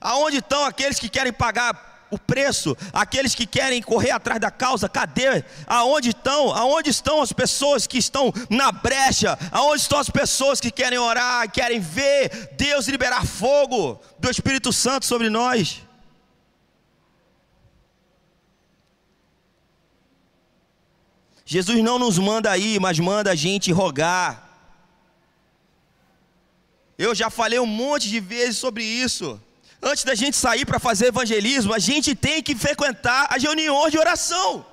[0.00, 4.88] Aonde estão aqueles que querem pagar o preço, aqueles que querem correr atrás da causa,
[4.88, 5.44] cadê?
[5.66, 6.52] Aonde estão?
[6.52, 9.38] Aonde estão as pessoas que estão na brecha?
[9.52, 15.06] Aonde estão as pessoas que querem orar, querem ver Deus liberar fogo do Espírito Santo
[15.06, 15.82] sobre nós?
[21.44, 24.46] Jesus não nos manda ir, mas manda a gente rogar.
[26.98, 29.40] Eu já falei um monte de vezes sobre isso.
[29.82, 33.98] Antes da gente sair para fazer evangelismo, a gente tem que frequentar as reuniões de
[33.98, 34.66] oração.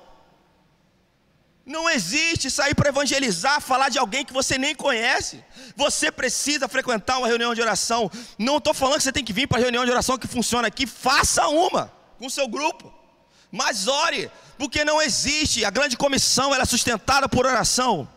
[1.64, 5.44] Não existe sair para evangelizar, falar de alguém que você nem conhece.
[5.76, 8.10] Você precisa frequentar uma reunião de oração.
[8.38, 10.68] Não estou falando que você tem que vir para a reunião de oração que funciona
[10.68, 10.86] aqui.
[10.86, 12.92] Faça uma com o seu grupo.
[13.50, 15.64] Mas ore, porque não existe.
[15.64, 18.08] A grande comissão é sustentada por oração.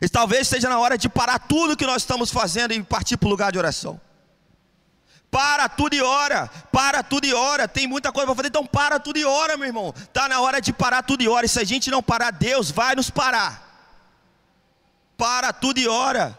[0.00, 3.26] E talvez seja na hora de parar tudo que nós estamos fazendo e partir para
[3.26, 4.00] o lugar de oração.
[5.32, 7.66] Para tudo e ora, para tudo e ora.
[7.66, 9.94] Tem muita coisa para fazer, então para tudo e ora, meu irmão.
[9.96, 11.46] Está na hora de parar tudo e ora.
[11.46, 13.50] E se a gente não parar, Deus vai nos parar.
[15.16, 16.38] Para tudo e ora.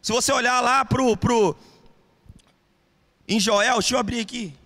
[0.00, 1.54] Se você olhar lá pro, pro
[3.28, 4.56] em Joel, deixa eu abrir aqui.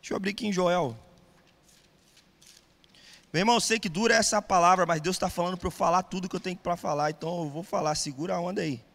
[0.00, 0.98] Deixa eu abrir aqui em Joel.
[3.32, 6.02] Meu irmão, eu sei que dura essa palavra, mas Deus está falando para eu falar
[6.02, 7.94] tudo que eu tenho para falar, então eu vou falar.
[7.94, 8.89] Segura a onda aí.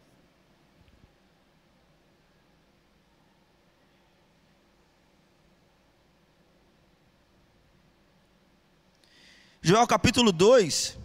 [9.67, 10.95] Joel capítulo 2,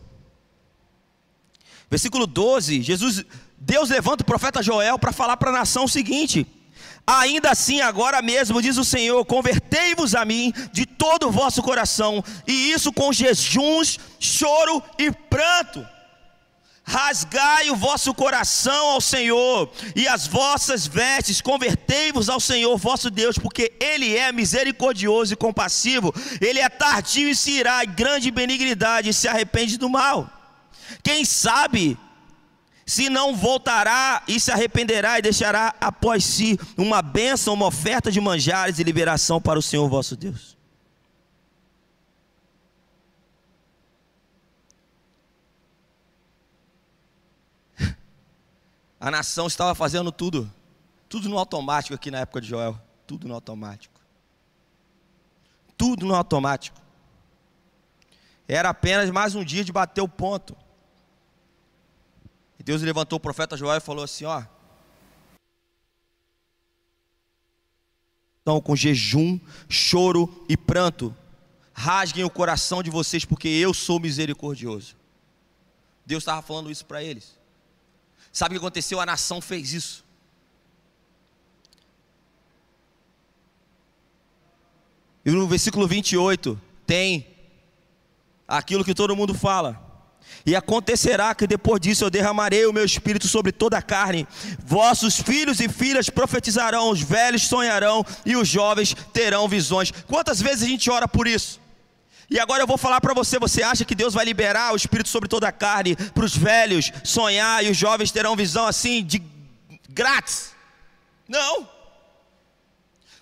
[1.89, 3.25] versículo 12, Jesus,
[3.57, 6.47] Deus levanta o profeta Joel para falar para a nação o seguinte:
[7.07, 12.23] Ainda assim, agora mesmo, diz o Senhor: convertei-vos a mim de todo o vosso coração,
[12.47, 15.83] e isso com jejuns, choro e pranto
[16.91, 23.39] rasgai o vosso coração ao Senhor, e as vossas vestes, convertei-vos ao Senhor vosso Deus,
[23.39, 29.11] porque Ele é misericordioso e compassivo, Ele é tardio e se irá, e grande benignidade,
[29.11, 30.29] e se arrepende do mal.
[31.05, 31.97] Quem sabe
[32.85, 38.21] se não voltará e se arrependerá e deixará após si uma bênção, uma oferta de
[38.21, 40.60] manjares e liberação para o Senhor vosso Deus.
[49.01, 50.53] A nação estava fazendo tudo,
[51.09, 53.99] tudo no automático aqui na época de Joel, tudo no automático.
[55.75, 56.79] Tudo no automático.
[58.47, 60.55] Era apenas mais um dia de bater o ponto.
[62.59, 64.45] E Deus levantou o profeta Joel e falou assim: ó.
[68.63, 71.17] Com jejum, choro e pranto,
[71.73, 74.97] rasguem o coração de vocês, porque eu sou misericordioso.
[76.05, 77.40] Deus estava falando isso para eles.
[78.33, 79.01] Sabe o que aconteceu?
[79.01, 80.05] A nação fez isso.
[85.25, 87.27] E no versículo 28 tem
[88.49, 89.89] aquilo que todo mundo fala.
[90.47, 94.27] E acontecerá que depois disso eu derramarei o meu espírito sobre toda a carne.
[94.65, 99.91] Vossos filhos e filhas profetizarão, os velhos sonharão e os jovens terão visões.
[100.07, 101.61] Quantas vezes a gente ora por isso?
[102.31, 105.09] E agora eu vou falar para você: você acha que Deus vai liberar o espírito
[105.09, 109.21] sobre toda a carne para os velhos sonhar e os jovens terão visão assim de
[109.89, 110.53] grátis?
[111.29, 111.80] Não.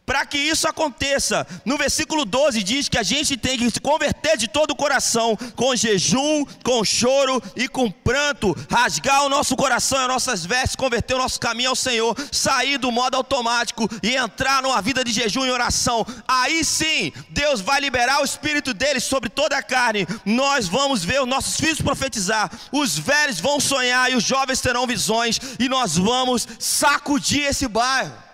[0.08, 4.38] Para que isso aconteça, no versículo 12 diz que a gente tem que se converter
[4.38, 9.98] de todo o coração, com jejum, com choro e com pranto, rasgar o nosso coração
[9.98, 14.16] e as nossas vestes, converter o nosso caminho ao Senhor, sair do modo automático e
[14.16, 16.06] entrar numa vida de jejum e oração.
[16.26, 20.06] Aí sim, Deus vai liberar o Espírito dele sobre toda a carne.
[20.24, 24.86] Nós vamos ver os nossos filhos profetizar, os velhos vão sonhar e os jovens terão
[24.86, 28.27] visões, e nós vamos sacudir esse bairro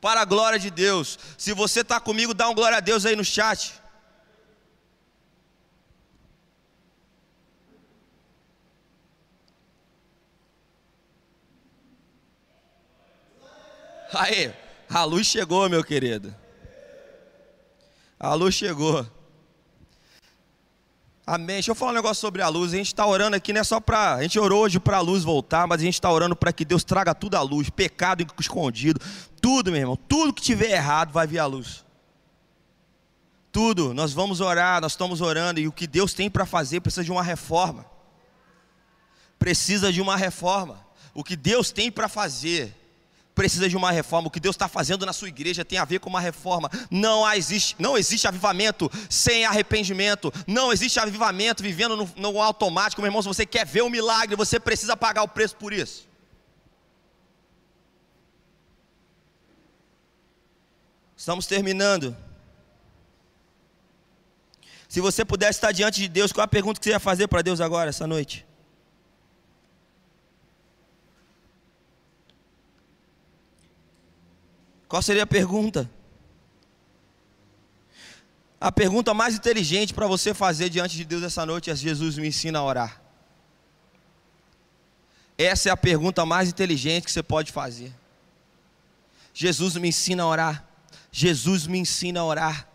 [0.00, 1.18] para a glória de Deus.
[1.36, 3.74] Se você está comigo, dá um glória a Deus aí no chat.
[14.12, 14.52] Aí,
[14.88, 16.34] a luz chegou, meu querido.
[18.18, 19.06] A luz chegou.
[21.24, 21.56] Amém.
[21.56, 22.74] Deixa eu falar um negócio sobre a luz.
[22.74, 24.16] A gente está orando aqui, não é só para.
[24.16, 26.64] A gente orou hoje para a luz voltar, mas a gente está orando para que
[26.64, 29.00] Deus traga tudo à luz, pecado escondido,
[29.40, 29.96] tudo, meu irmão.
[29.96, 31.84] Tudo que tiver errado vai vir à luz.
[33.52, 33.92] Tudo.
[33.94, 37.10] Nós vamos orar, nós estamos orando, e o que Deus tem para fazer precisa de
[37.10, 37.84] uma reforma.
[39.38, 40.84] Precisa de uma reforma.
[41.14, 42.76] O que Deus tem para fazer
[43.34, 44.28] precisa de uma reforma.
[44.28, 46.70] O que Deus está fazendo na sua igreja tem a ver com uma reforma.
[46.90, 50.30] Não existe, não existe avivamento sem arrependimento.
[50.46, 53.00] Não existe avivamento vivendo no, no automático.
[53.00, 56.09] Meu irmão, se você quer ver um milagre, você precisa pagar o preço por isso.
[61.20, 62.16] Estamos terminando.
[64.88, 67.42] Se você pudesse estar diante de Deus, qual a pergunta que você ia fazer para
[67.42, 68.46] Deus agora, essa noite?
[74.88, 75.90] Qual seria a pergunta?
[78.58, 82.28] A pergunta mais inteligente para você fazer diante de Deus essa noite é: Jesus me
[82.28, 83.02] ensina a orar.
[85.36, 87.94] Essa é a pergunta mais inteligente que você pode fazer.
[89.34, 90.69] Jesus me ensina a orar.
[91.12, 92.68] Jesus me ensina a orar.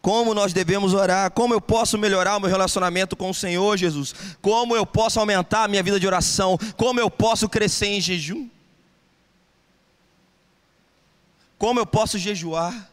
[0.00, 1.30] Como nós devemos orar?
[1.30, 4.12] Como eu posso melhorar o meu relacionamento com o Senhor Jesus?
[4.42, 6.58] Como eu posso aumentar a minha vida de oração?
[6.76, 8.50] Como eu posso crescer em jejum?
[11.56, 12.90] Como eu posso jejuar?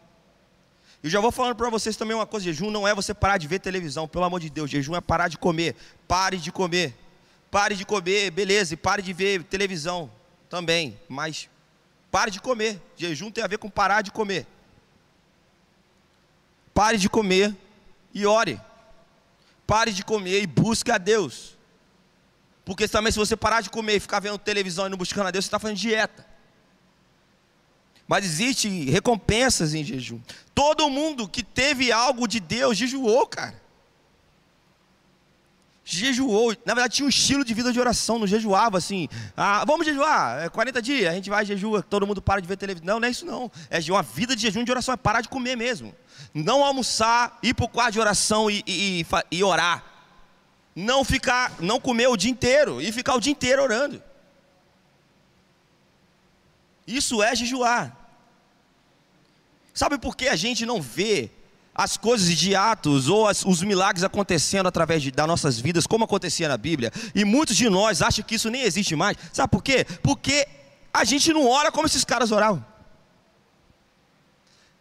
[1.01, 3.47] Eu já vou falando para vocês também uma coisa: jejum não é você parar de
[3.47, 4.69] ver televisão, pelo amor de Deus.
[4.69, 5.75] Jejum é parar de comer.
[6.07, 6.95] Pare de comer.
[7.49, 10.11] Pare de comer, beleza, e pare de ver televisão
[10.47, 10.99] também.
[11.09, 11.49] Mas
[12.11, 12.81] pare de comer.
[12.95, 14.45] Jejum tem a ver com parar de comer.
[16.73, 17.55] Pare de comer
[18.13, 18.59] e ore.
[19.65, 21.57] Pare de comer e busque a Deus.
[22.65, 25.31] Porque também, se você parar de comer e ficar vendo televisão e não buscando a
[25.31, 26.25] Deus, você está fazendo dieta.
[28.07, 30.19] Mas existe recompensas em jejum.
[30.53, 33.61] Todo mundo que teve algo de Deus jejuou, cara.
[35.91, 36.55] Jejuou.
[36.65, 39.09] Na verdade, tinha um estilo de vida de oração, não jejuava assim.
[39.35, 42.57] Ah, vamos jejuar, é 40 dias, a gente vai jejua, todo mundo para de ver
[42.57, 42.85] televisão.
[42.85, 43.51] Não, não é isso não.
[43.69, 45.93] É uma vida de jejum de oração, é parar de comer mesmo
[46.33, 49.83] não almoçar, ir para o quarto de oração e, e, e, orar.
[50.75, 54.01] Não ficar, não comer o dia inteiro e ficar o dia inteiro orando.
[56.87, 57.95] Isso é jejuar.
[59.73, 61.31] Sabe por que a gente não vê
[61.79, 66.03] as coisas de Atos ou as, os milagres acontecendo através de, das nossas vidas, como
[66.03, 66.91] acontecia na Bíblia?
[67.15, 69.15] E muitos de nós acham que isso nem existe mais.
[69.31, 69.85] Sabe por quê?
[70.03, 70.45] Porque
[70.93, 72.65] a gente não ora como esses caras oravam.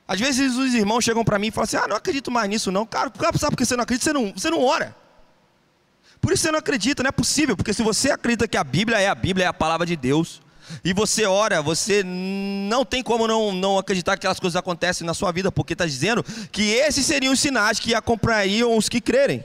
[0.09, 2.73] Às vezes os irmãos chegam para mim e falam assim: Ah, não acredito mais nisso,
[2.73, 2.85] não.
[2.85, 4.11] Cara, sabe por que você não acredita?
[4.11, 4.97] Você não, você não ora.
[6.21, 8.99] Por isso você não acredita, não é possível, porque se você acredita que a Bíblia
[8.99, 10.43] é a Bíblia, é a palavra de Deus,
[10.85, 15.15] e você ora, você não tem como não, não acreditar que aquelas coisas acontecem na
[15.15, 19.45] sua vida, porque está dizendo que esses seriam os sinais que acompanhariam os que crerem.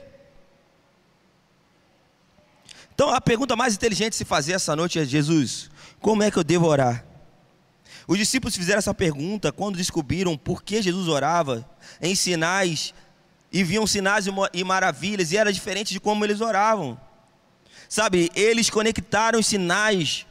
[2.94, 5.70] Então a pergunta mais inteligente de se fazer essa noite é: Jesus,
[6.00, 7.04] como é que eu devo orar?
[8.06, 11.68] Os discípulos fizeram essa pergunta quando descobriram por que Jesus orava
[12.00, 12.92] em sinais
[13.50, 17.00] e viam sinais e maravilhas e era diferente de como eles oravam.
[17.88, 20.26] Sabe, eles conectaram os sinais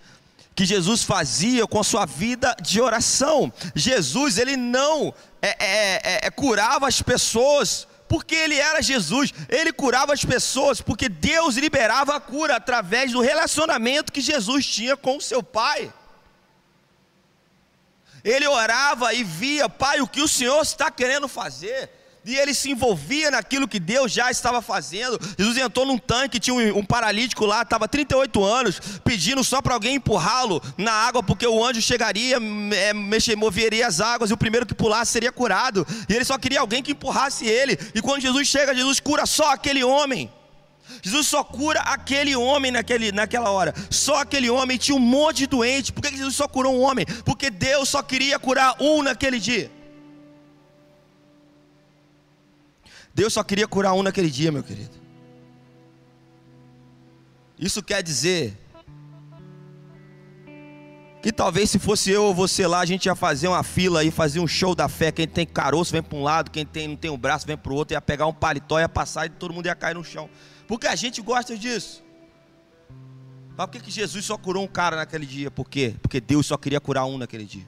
[0.56, 3.52] que Jesus fazia com a sua vida de oração.
[3.76, 9.74] Jesus, ele não é, é, é, é curava as pessoas porque ele era Jesus, ele
[9.74, 15.18] curava as pessoas, porque Deus liberava a cura através do relacionamento que Jesus tinha com
[15.18, 15.92] o seu Pai.
[18.24, 21.90] Ele orava e via, Pai, o que o Senhor está querendo fazer
[22.26, 25.20] e ele se envolvia naquilo que Deus já estava fazendo.
[25.38, 29.96] Jesus entrou num tanque, tinha um, paralítico lá, estava 38 anos, pedindo só para alguém
[29.96, 32.38] empurrá-lo na água, porque o anjo chegaria,
[32.74, 35.86] é, mexer, moveria as águas e o primeiro que pulasse seria curado.
[36.08, 37.78] E ele só queria alguém que empurrasse ele.
[37.94, 40.32] E quando Jesus chega, Jesus cura só aquele homem.
[41.02, 43.74] Jesus só cura aquele homem naquele, naquela hora.
[43.90, 45.92] Só aquele homem tinha um monte de doente.
[45.92, 47.06] Por que Jesus só curou um homem?
[47.26, 49.72] Porque Deus só queria curar um naquele dia.
[53.14, 55.04] Deus só queria curar um naquele dia, meu querido.
[57.60, 58.58] Isso quer dizer
[61.22, 64.12] que talvez se fosse eu ou você lá, a gente ia fazer uma fila e
[64.12, 65.12] fazer um show da fé.
[65.12, 67.72] Quem tem caroço vem para um lado, quem tem, não tem um braço vem para
[67.72, 70.30] o outro, ia pegar um paletó, ia passar e todo mundo ia cair no chão.
[70.68, 72.04] Porque a gente gosta disso.
[73.56, 75.52] Mas por que, que Jesus só curou um cara naquele dia?
[75.52, 75.96] Por quê?
[76.02, 77.68] Porque Deus só queria curar um naquele dia.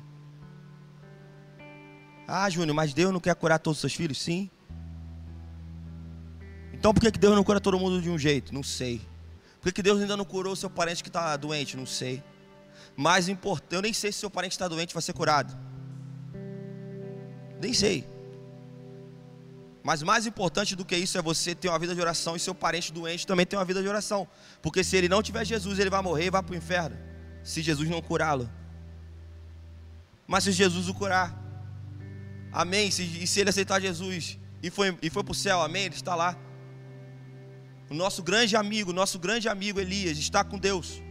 [2.27, 4.19] Ah, Júnior, mas Deus não quer curar todos os seus filhos?
[4.19, 4.49] Sim.
[6.77, 8.53] Então por que, que Deus não cura todo mundo de um jeito?
[8.53, 9.01] Não sei.
[9.59, 11.75] Por que, que Deus ainda não curou seu parente que está doente?
[11.75, 12.23] Não sei.
[12.95, 15.57] Mais importante, eu nem sei se seu parente está doente vai ser curado.
[17.61, 18.07] Nem sei.
[19.83, 22.55] Mas mais importante do que isso é você ter uma vida de oração e seu
[22.55, 24.27] parente doente também ter uma vida de oração.
[24.61, 26.97] Porque se ele não tiver Jesus, ele vai morrer e vai para o inferno.
[27.43, 28.49] Se Jesus não curá-lo.
[30.27, 31.35] Mas se Jesus o curar,
[32.51, 32.89] amém.
[32.91, 35.95] Se, e se ele aceitar Jesus e foi, e foi para o céu, amém, ele
[35.95, 36.35] está lá.
[37.89, 41.01] O nosso grande amigo, nosso grande amigo Elias está com Deus.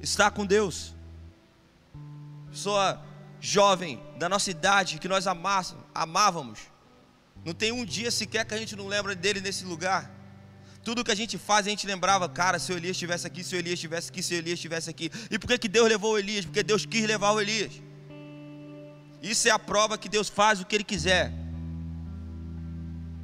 [0.00, 0.94] Está com Deus.
[2.50, 3.02] Pessoa
[3.40, 6.60] jovem da nossa idade que nós amávamos.
[7.44, 10.10] Não tem um dia sequer que a gente não lembra dele nesse lugar.
[10.82, 13.54] Tudo que a gente faz, a gente lembrava, cara, se o Elias estivesse aqui, se
[13.54, 15.10] o Elias estivesse aqui, se o Elias estivesse aqui.
[15.30, 16.44] E por que, que Deus levou o Elias?
[16.44, 17.72] Porque Deus quis levar o Elias.
[19.22, 21.32] Isso é a prova que Deus faz o que Ele quiser.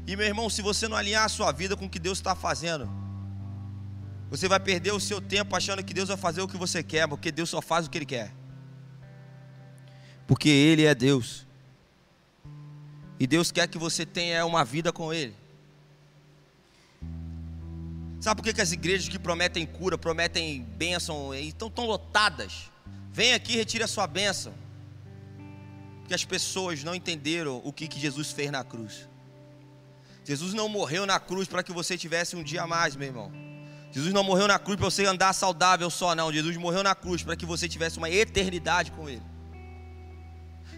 [0.06, 2.34] E meu irmão, se você não alinhar a sua vida com o que Deus está
[2.34, 2.88] fazendo,
[4.28, 7.06] você vai perder o seu tempo achando que Deus vai fazer o que você quer,
[7.06, 8.32] porque Deus só faz o que Ele quer.
[10.26, 11.46] Porque Ele é Deus.
[13.20, 15.36] E Deus quer que você tenha uma vida com Ele.
[18.20, 22.70] Sabe por que, que as igrejas que prometem cura, prometem bênção, estão tão lotadas?
[23.12, 24.54] Vem aqui e retire a sua bênção.
[26.00, 29.08] Porque as pessoas não entenderam o que, que Jesus fez na cruz.
[30.24, 33.32] Jesus não morreu na cruz para que você tivesse um dia a mais, meu irmão.
[33.90, 36.32] Jesus não morreu na cruz para você andar saudável só, não.
[36.32, 39.22] Jesus morreu na cruz para que você tivesse uma eternidade com Ele.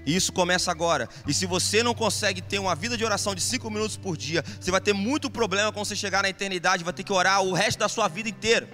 [0.07, 1.09] E isso começa agora.
[1.27, 4.45] E se você não consegue ter uma vida de oração de cinco minutos por dia,
[4.61, 7.53] você vai ter muito problema quando você chegar na eternidade, vai ter que orar o
[7.53, 8.69] resto da sua vida inteira.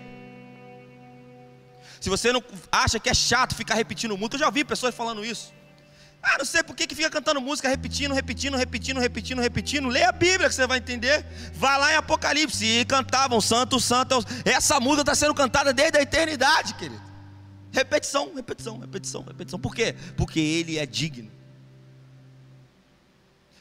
[2.01, 2.43] Se você não
[2.73, 5.53] acha que é chato ficar repetindo muito, eu já ouvi pessoas falando isso.
[6.23, 9.89] Ah, não sei por que, que fica cantando música repetindo, repetindo, repetindo, repetindo, repetindo.
[9.89, 11.25] Lê a Bíblia que você vai entender.
[11.55, 14.17] Vai lá em Apocalipse e cantavam Santo, Santo.
[14.45, 17.01] Essa música está sendo cantada desde a eternidade, querido.
[17.73, 19.59] Repetição, repetição, repetição, repetição.
[19.59, 19.95] Por quê?
[20.17, 21.31] Porque Ele é digno.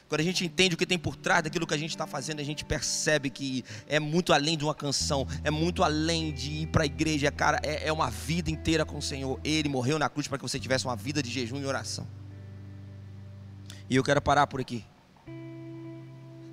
[0.06, 2.40] Quando a gente entende o que tem por trás daquilo que a gente está fazendo,
[2.40, 6.66] a gente percebe que é muito além de uma canção, é muito além de ir
[6.66, 9.40] para a igreja, cara, é, é uma vida inteira com o Senhor.
[9.44, 12.19] Ele morreu na cruz para que você tivesse uma vida de jejum e oração.
[13.90, 14.84] E eu quero parar por aqui.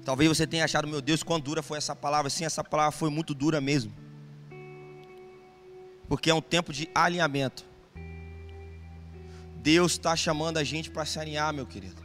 [0.04, 2.32] Talvez você tenha achado, meu Deus, quão dura foi essa palavra.
[2.32, 3.94] Sim, essa palavra foi muito dura mesmo.
[6.10, 7.64] Porque é um tempo de alinhamento.
[9.58, 12.02] Deus está chamando a gente para se alinhar, meu querido.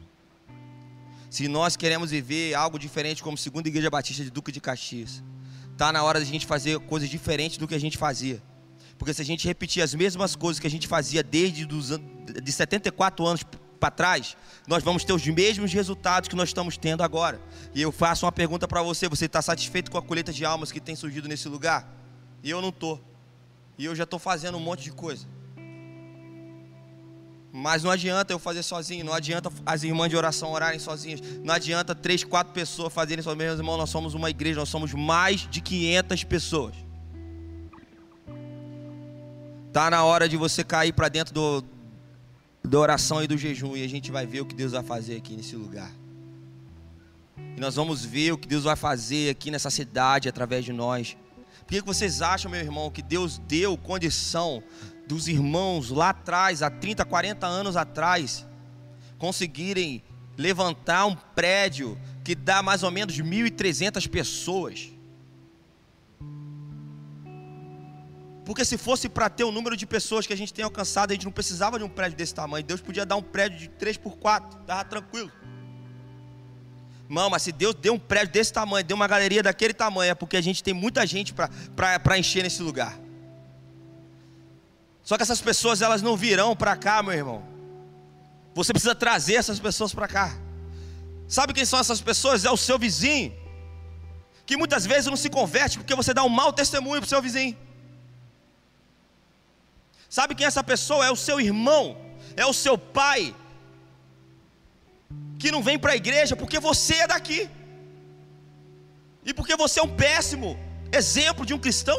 [1.30, 5.22] Se nós queremos viver algo diferente como segunda igreja batista de Duque de Caxias,
[5.70, 8.43] está na hora de a gente fazer coisas diferentes do que a gente fazia.
[8.99, 11.89] Porque se a gente repetir as mesmas coisas que a gente fazia desde dos,
[12.43, 13.43] de 74 anos
[13.83, 14.37] para trás,
[14.68, 17.41] nós vamos ter os mesmos resultados que nós estamos tendo agora.
[17.74, 20.70] E eu faço uma pergunta para você: você está satisfeito com a colheita de almas
[20.70, 21.93] que tem surgido nesse lugar?
[22.45, 23.03] E eu não estou.
[23.76, 25.26] E eu já estou fazendo um monte de coisa.
[27.53, 31.53] Mas não adianta eu fazer sozinho, não adianta as irmãs de oração orarem sozinhas, não
[31.53, 35.47] adianta três, quatro pessoas fazerem sozinhas, meus irmãos, nós somos uma igreja, nós somos mais
[35.51, 36.74] de 500 pessoas.
[39.72, 41.64] Tá na hora de você cair para dentro do,
[42.65, 45.17] da oração e do jejum e a gente vai ver o que Deus vai fazer
[45.17, 45.93] aqui nesse lugar.
[47.57, 51.17] E nós vamos ver o que Deus vai fazer aqui nessa cidade através de nós.
[51.67, 54.63] Por que vocês acham, meu irmão, que Deus deu condição
[55.07, 58.47] dos irmãos lá atrás, há 30, 40 anos atrás,
[59.19, 60.03] conseguirem
[60.37, 64.91] levantar um prédio que dá mais ou menos 1.300 pessoas.
[68.45, 71.14] Porque se fosse para ter o número de pessoas que a gente tem alcançado, a
[71.14, 72.64] gente não precisava de um prédio desse tamanho.
[72.64, 75.30] Deus podia dar um prédio de 3 por 4, estava tranquilo.
[77.09, 80.14] Não, mas se Deus deu um prédio desse tamanho, deu uma galeria daquele tamanho, é
[80.14, 82.99] porque a gente tem muita gente para encher nesse lugar.
[85.05, 87.43] Só que essas pessoas elas não virão para cá, meu irmão.
[88.55, 90.36] Você precisa trazer essas pessoas para cá.
[91.28, 92.45] Sabe quem são essas pessoas?
[92.45, 93.32] É o seu vizinho,
[94.45, 97.22] que muitas vezes não se converte porque você dá um mau testemunho para o seu
[97.22, 97.57] vizinho.
[100.17, 101.07] Sabe quem é essa pessoa?
[101.07, 101.85] É o seu irmão,
[102.37, 103.35] é o seu pai,
[105.39, 107.49] que não vem para a igreja porque você é daqui,
[109.25, 110.51] e porque você é um péssimo
[110.93, 111.97] exemplo de um cristão.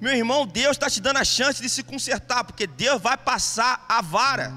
[0.00, 3.84] Meu irmão, Deus está te dando a chance de se consertar, porque Deus vai passar
[3.86, 4.50] a vara.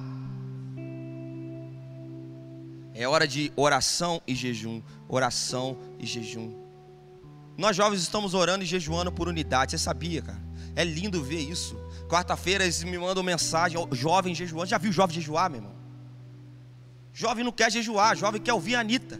[2.93, 6.66] É hora de oração e jejum, oração e jejum.
[7.58, 10.39] Nós jovens estamos orando e jejuando por unidade, você sabia, cara?
[10.76, 11.76] É lindo ver isso.
[12.08, 14.68] Quarta-feira eles me mandam mensagem, jovem jejuando.
[14.68, 15.76] Já viu jovem jejuar, meu irmão?
[17.12, 19.20] Jovem não quer jejuar, jovem quer ouvir a Anitta.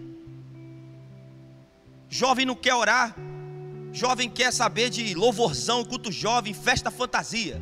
[2.08, 3.16] Jovem não quer orar.
[3.92, 7.60] Jovem quer saber de louvorzão, culto jovem, festa fantasia.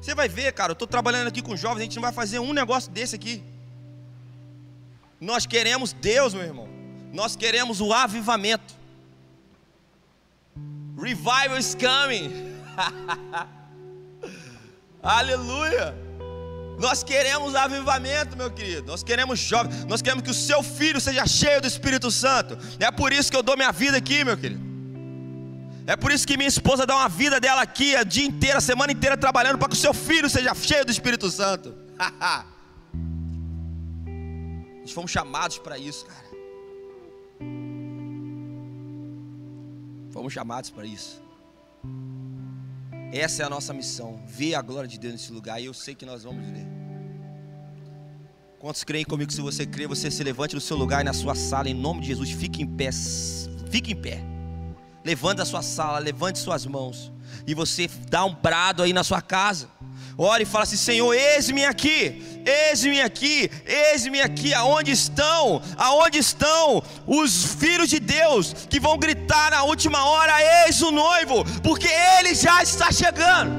[0.00, 2.40] Você vai ver, cara, eu estou trabalhando aqui com jovens, a gente não vai fazer
[2.40, 3.44] um negócio desse aqui.
[5.20, 6.77] Nós queremos Deus, meu irmão.
[7.12, 8.74] Nós queremos o avivamento.
[11.00, 12.56] Revival is coming.
[15.02, 15.94] Aleluia.
[16.78, 18.86] Nós queremos avivamento, meu querido.
[18.86, 19.72] Nós queremos jovem.
[19.88, 22.58] Nós queremos que o seu filho seja cheio do Espírito Santo.
[22.78, 24.68] É por isso que eu dou minha vida aqui, meu querido.
[25.86, 28.60] É por isso que minha esposa dá uma vida dela aqui, a dia inteiro, a
[28.60, 31.74] semana inteira trabalhando para que o seu filho seja cheio do Espírito Santo.
[34.82, 36.27] Nós fomos chamados para isso, cara.
[40.18, 41.22] Fomos chamados para isso.
[43.12, 45.94] Essa é a nossa missão, ver a glória de Deus nesse lugar, e eu sei
[45.94, 46.66] que nós vamos ver.
[48.58, 49.32] Quantos creem comigo?
[49.32, 52.00] Se você crê, você se levante no seu lugar e na sua sala, em nome
[52.00, 52.90] de Jesus, fique em pé,
[53.70, 54.20] fique em pé.
[55.04, 57.12] Levante a sua sala, levante suas mãos,
[57.46, 59.68] e você dá um brado aí na sua casa.
[60.16, 64.54] Ore e fala assim: Senhor, eis-me aqui, eis-me aqui, eis-me aqui.
[64.54, 65.62] Aonde estão?
[65.76, 70.32] Aonde estão os filhos de Deus que vão gritar na última hora:
[70.64, 73.52] Eis o noivo, porque ele já está chegando,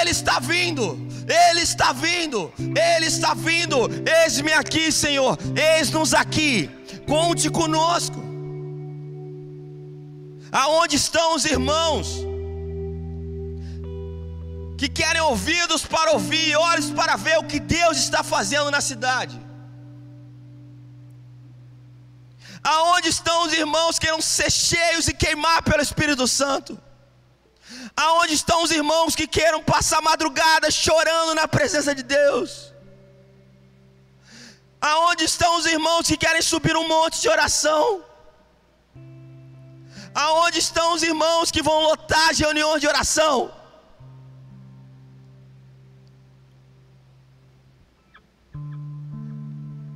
[0.00, 1.04] ele está vindo.
[1.26, 3.88] Ele está vindo, Ele está vindo.
[4.24, 6.68] Eis-me aqui, Senhor, eis-nos aqui.
[7.06, 8.22] Conte conosco.
[10.52, 12.33] Aonde estão os irmãos?
[14.84, 19.36] Que querem ouvidos para ouvir, olhos para ver o que Deus está fazendo na cidade.
[22.62, 26.78] Aonde estão os irmãos que querem ser cheios e queimar pelo Espírito Santo?
[27.96, 32.50] Aonde estão os irmãos que queiram passar madrugada chorando na presença de Deus?
[34.92, 38.02] Aonde estão os irmãos que querem subir um monte de oração?
[40.14, 43.63] Aonde estão os irmãos que vão lotar reuniões de oração?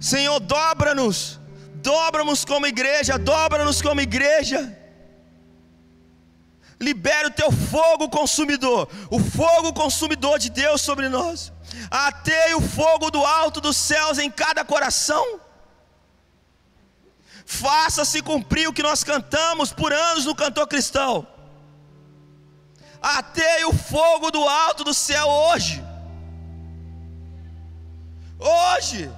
[0.08, 1.38] Senhor, dobra-nos,
[1.74, 4.60] dobra-nos como igreja, dobra-nos como igreja.
[6.80, 11.52] Libere o teu fogo consumidor, o fogo consumidor de Deus sobre nós.
[11.90, 15.40] Ateie o fogo do alto dos céus em cada coração.
[17.44, 21.26] Faça-se cumprir o que nós cantamos por anos no cantor cristão.
[23.02, 25.84] Ateie o fogo do alto do céu hoje.
[28.38, 29.17] Hoje.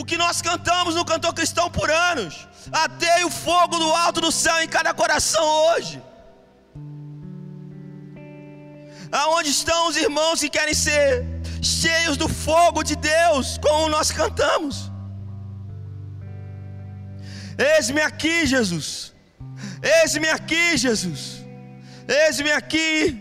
[0.00, 2.34] O que nós cantamos no cantor cristão por anos.
[2.70, 6.00] Atei o fogo do alto do céu em cada coração hoje.
[9.10, 11.26] Aonde estão os irmãos que querem ser
[11.60, 14.76] cheios do fogo de Deus, como nós cantamos?
[17.58, 19.12] Eis-me aqui, Jesus.
[19.82, 21.44] Eis-me aqui, Jesus.
[22.06, 23.20] Eis-me aqui,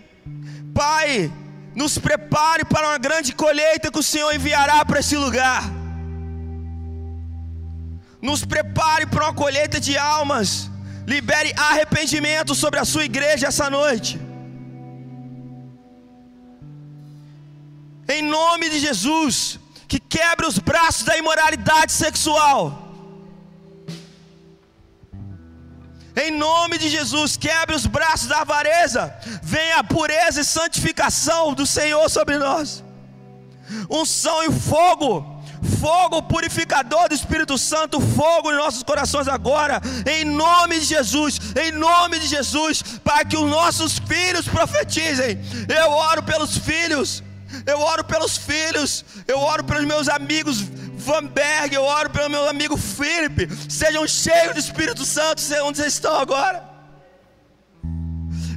[0.76, 1.32] Pai.
[1.74, 5.77] Nos prepare para uma grande colheita que o Senhor enviará para esse lugar
[8.22, 10.70] nos prepare para uma colheita de almas,
[11.06, 14.20] libere arrependimento sobre a sua igreja essa noite.
[18.10, 22.84] Em nome de Jesus, que quebre os braços da imoralidade sexual.
[26.16, 29.14] Em nome de Jesus, quebre os braços da avareza.
[29.44, 32.84] Venha a pureza e santificação do Senhor sobre nós.
[33.90, 35.37] Unção e fogo
[35.80, 41.72] fogo purificador do Espírito Santo, fogo em nossos corações agora, em nome de Jesus, em
[41.72, 45.40] nome de Jesus, para que os nossos filhos profetizem.
[45.68, 47.24] Eu oro pelos filhos,
[47.66, 50.62] eu oro pelos filhos, eu oro pelos meus amigos
[50.98, 56.20] Vanberg, eu oro pelo meu amigo Felipe, sejam cheios do Espírito Santo, onde vocês estão
[56.20, 56.64] agora.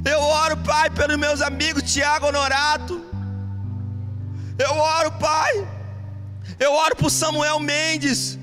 [0.03, 3.05] Eu oro, Pai, pelos meus amigos Tiago Honorato.
[4.57, 5.80] Eu oro, Pai.
[6.59, 8.37] Eu oro por Samuel Mendes.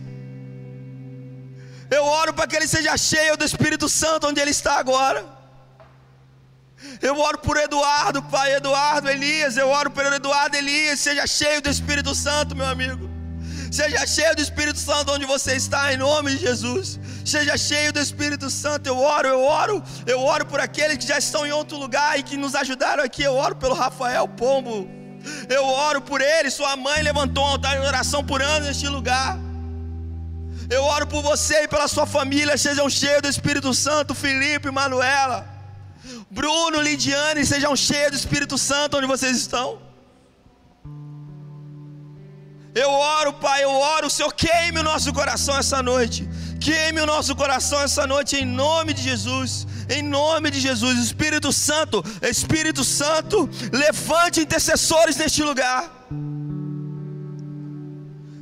[1.90, 5.24] Eu oro para que ele seja cheio do Espírito Santo onde ele está agora.
[7.02, 9.56] Eu oro por Eduardo, Pai, Eduardo Elias.
[9.56, 11.00] Eu oro por Eduardo Elias.
[11.00, 13.08] Seja cheio do Espírito Santo, meu amigo.
[13.70, 16.98] Seja cheio do Espírito Santo onde você está, em nome de Jesus.
[17.24, 18.86] Seja cheio do Espírito Santo.
[18.86, 22.22] Eu oro, eu oro, eu oro por aqueles que já estão em outro lugar e
[22.22, 23.22] que nos ajudaram aqui.
[23.22, 24.97] Eu oro pelo Rafael Pombo.
[25.48, 26.50] Eu oro por ele.
[26.50, 29.38] Sua mãe levantou um altar de oração por anos neste lugar.
[30.70, 32.56] Eu oro por você e pela sua família.
[32.58, 35.38] Sejam cheios do Espírito Santo, Felipe, Manuela,
[36.30, 37.44] Bruno, Lidiane.
[37.44, 39.68] Sejam cheios do Espírito Santo onde vocês estão.
[42.74, 46.28] Eu oro, Pai, eu oro, o Senhor queime o nosso coração essa noite.
[46.60, 49.66] Queime o nosso coração essa noite em nome de Jesus.
[49.88, 55.80] Em nome de Jesus, Espírito Santo, Espírito Santo, levante intercessores neste lugar.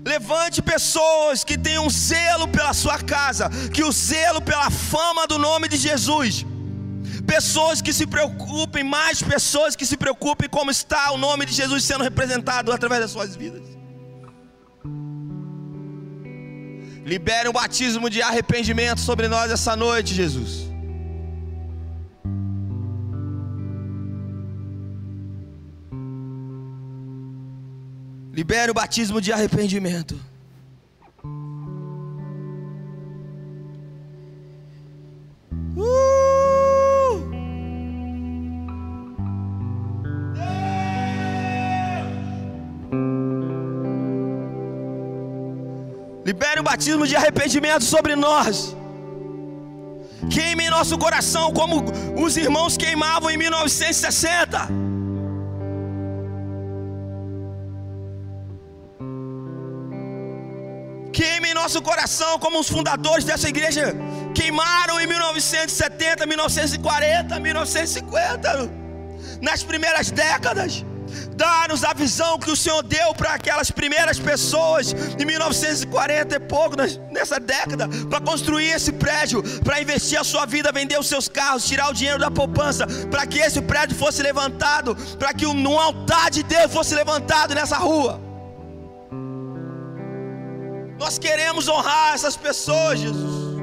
[0.05, 5.68] Levante pessoas que tenham zelo pela sua casa, que o zelo pela fama do nome
[5.68, 6.44] de Jesus.
[7.26, 11.82] Pessoas que se preocupem, mais pessoas que se preocupem como está o nome de Jesus
[11.84, 13.62] sendo representado através das suas vidas.
[17.05, 20.76] Libere um batismo de arrependimento sobre nós essa noite, Jesus.
[28.37, 30.14] Libere o batismo de arrependimento.
[46.26, 48.76] Libere o batismo de arrependimento sobre nós.
[50.30, 51.82] Queime em nosso coração como
[52.22, 54.86] os irmãos queimavam em 1960.
[61.67, 63.93] Nosso coração como os fundadores dessa igreja
[64.33, 68.71] queimaram em 1970, 1940, 1950,
[69.43, 70.85] nas primeiras décadas.
[71.35, 76.77] Dá-nos a visão que o Senhor deu para aquelas primeiras pessoas em 1940 e pouco,
[77.11, 81.67] nessa década, para construir esse prédio, para investir a sua vida, vender os seus carros,
[81.67, 86.31] tirar o dinheiro da poupança, para que esse prédio fosse levantado, para que um altar
[86.31, 88.26] de Deus fosse levantado nessa rua.
[91.07, 93.61] Nós queremos honrar essas pessoas, Jesus.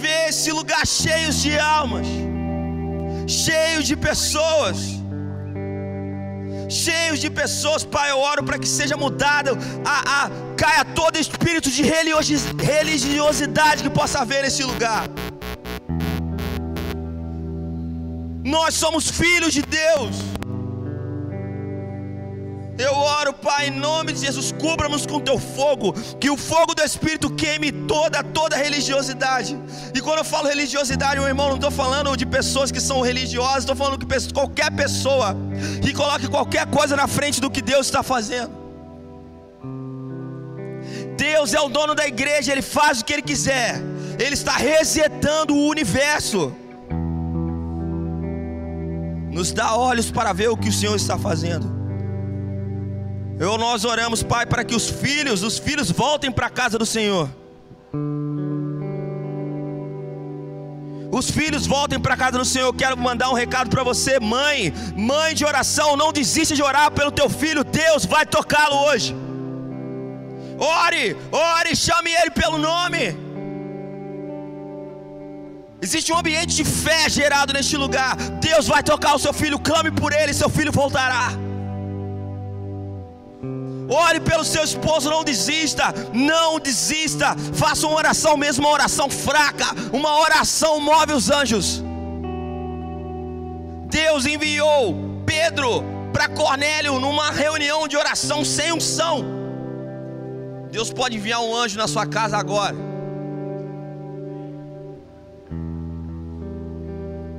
[0.00, 2.06] Ver esse lugar cheio de almas,
[3.26, 4.76] cheio de pessoas
[6.68, 8.12] cheios de pessoas, Pai.
[8.12, 14.20] Eu oro para que seja mudado, a, a, caia todo espírito de religiosidade que possa
[14.20, 15.08] haver nesse lugar.
[18.44, 20.35] Nós somos filhos de Deus.
[22.78, 26.82] Eu oro, Pai, em nome de Jesus, cubra-nos com teu fogo, que o fogo do
[26.82, 29.58] Espírito queime toda, toda religiosidade.
[29.94, 33.60] E quando eu falo religiosidade, meu irmão, não estou falando de pessoas que são religiosas,
[33.60, 35.34] estou falando que qualquer pessoa
[35.82, 38.66] que coloque qualquer coisa na frente do que Deus está fazendo.
[41.16, 43.80] Deus é o dono da igreja, Ele faz o que Ele quiser,
[44.18, 46.54] Ele está resetando o universo.
[49.30, 51.75] Nos dá olhos para ver o que o Senhor está fazendo.
[53.38, 56.86] Eu, nós oramos, Pai, para que os filhos, os filhos voltem para a casa do
[56.86, 57.28] Senhor.
[61.12, 62.66] Os filhos voltem para a casa do Senhor.
[62.66, 66.90] Eu quero mandar um recado para você, mãe, mãe de oração, não desista de orar
[66.90, 67.62] pelo teu filho.
[67.62, 69.14] Deus vai tocá-lo hoje.
[70.58, 73.14] Ore, ore, chame ele pelo nome.
[75.82, 78.16] Existe um ambiente de fé gerado neste lugar.
[78.40, 81.45] Deus vai tocar o seu filho, clame por ele, seu filho voltará.
[83.88, 87.36] Ore pelo seu esposo, não desista, não desista.
[87.54, 91.82] Faça uma oração, mesmo uma oração fraca, uma oração move os anjos.
[93.88, 99.24] Deus enviou Pedro para Cornélio numa reunião de oração sem unção.
[100.70, 102.74] Deus pode enviar um anjo na sua casa agora.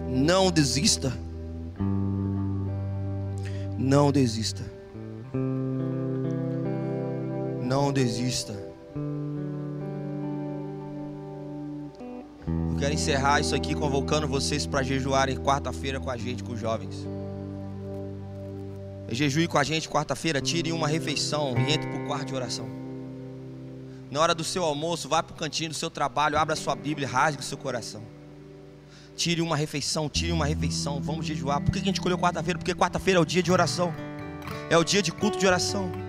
[0.07, 1.13] Não desista.
[3.77, 4.76] Não desista.
[7.67, 8.53] Não desista.
[12.69, 16.59] Eu quero encerrar isso aqui convocando vocês para jejuarem quarta-feira com a gente, com os
[16.61, 17.05] jovens.
[19.09, 22.69] Jejue com a gente quarta-feira, tire uma refeição e entre para o quarto de oração.
[24.09, 27.05] Na hora do seu almoço, vá para o cantinho do seu trabalho, abra sua Bíblia,
[27.05, 28.01] rasgue o seu coração.
[29.13, 31.59] Tire uma refeição, tire uma refeição, vamos jejuar.
[31.59, 32.57] Por que a gente escolheu quarta-feira?
[32.57, 33.93] Porque quarta-feira é o dia de oração,
[34.69, 36.06] é o dia de culto de oração.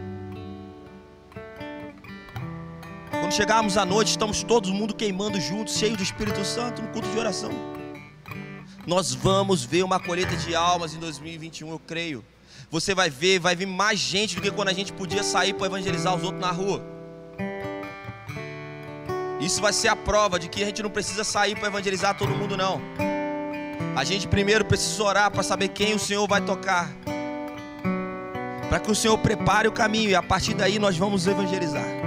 [3.29, 7.07] Quando chegarmos à noite, estamos todo mundo queimando juntos, cheio do Espírito Santo, no culto
[7.11, 7.51] de oração.
[8.87, 12.25] Nós vamos ver uma colheita de almas em 2021, eu creio.
[12.71, 15.67] Você vai ver, vai vir mais gente do que quando a gente podia sair para
[15.67, 16.83] evangelizar os outros na rua.
[19.39, 22.31] Isso vai ser a prova de que a gente não precisa sair para evangelizar todo
[22.31, 22.81] mundo, não.
[23.95, 26.89] A gente primeiro precisa orar para saber quem o Senhor vai tocar.
[28.71, 31.98] Para que o Senhor prepare o caminho e a partir daí nós vamos evangelizar.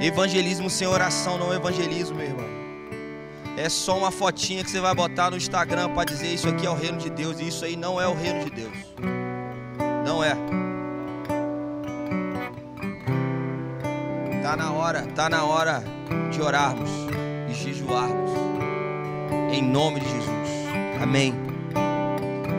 [0.00, 2.48] Evangelismo sem oração não é evangelismo, meu irmão.
[3.56, 6.70] É só uma fotinha que você vai botar no Instagram para dizer isso aqui é
[6.70, 8.72] o reino de Deus e isso aí não é o reino de Deus.
[10.06, 10.34] Não é.
[14.42, 15.84] Tá na hora, tá na hora
[16.32, 16.90] de orarmos
[17.50, 18.30] e jejuarmos.
[19.52, 20.48] Em nome de Jesus.
[21.02, 21.34] Amém.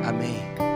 [0.08, 0.71] Amém.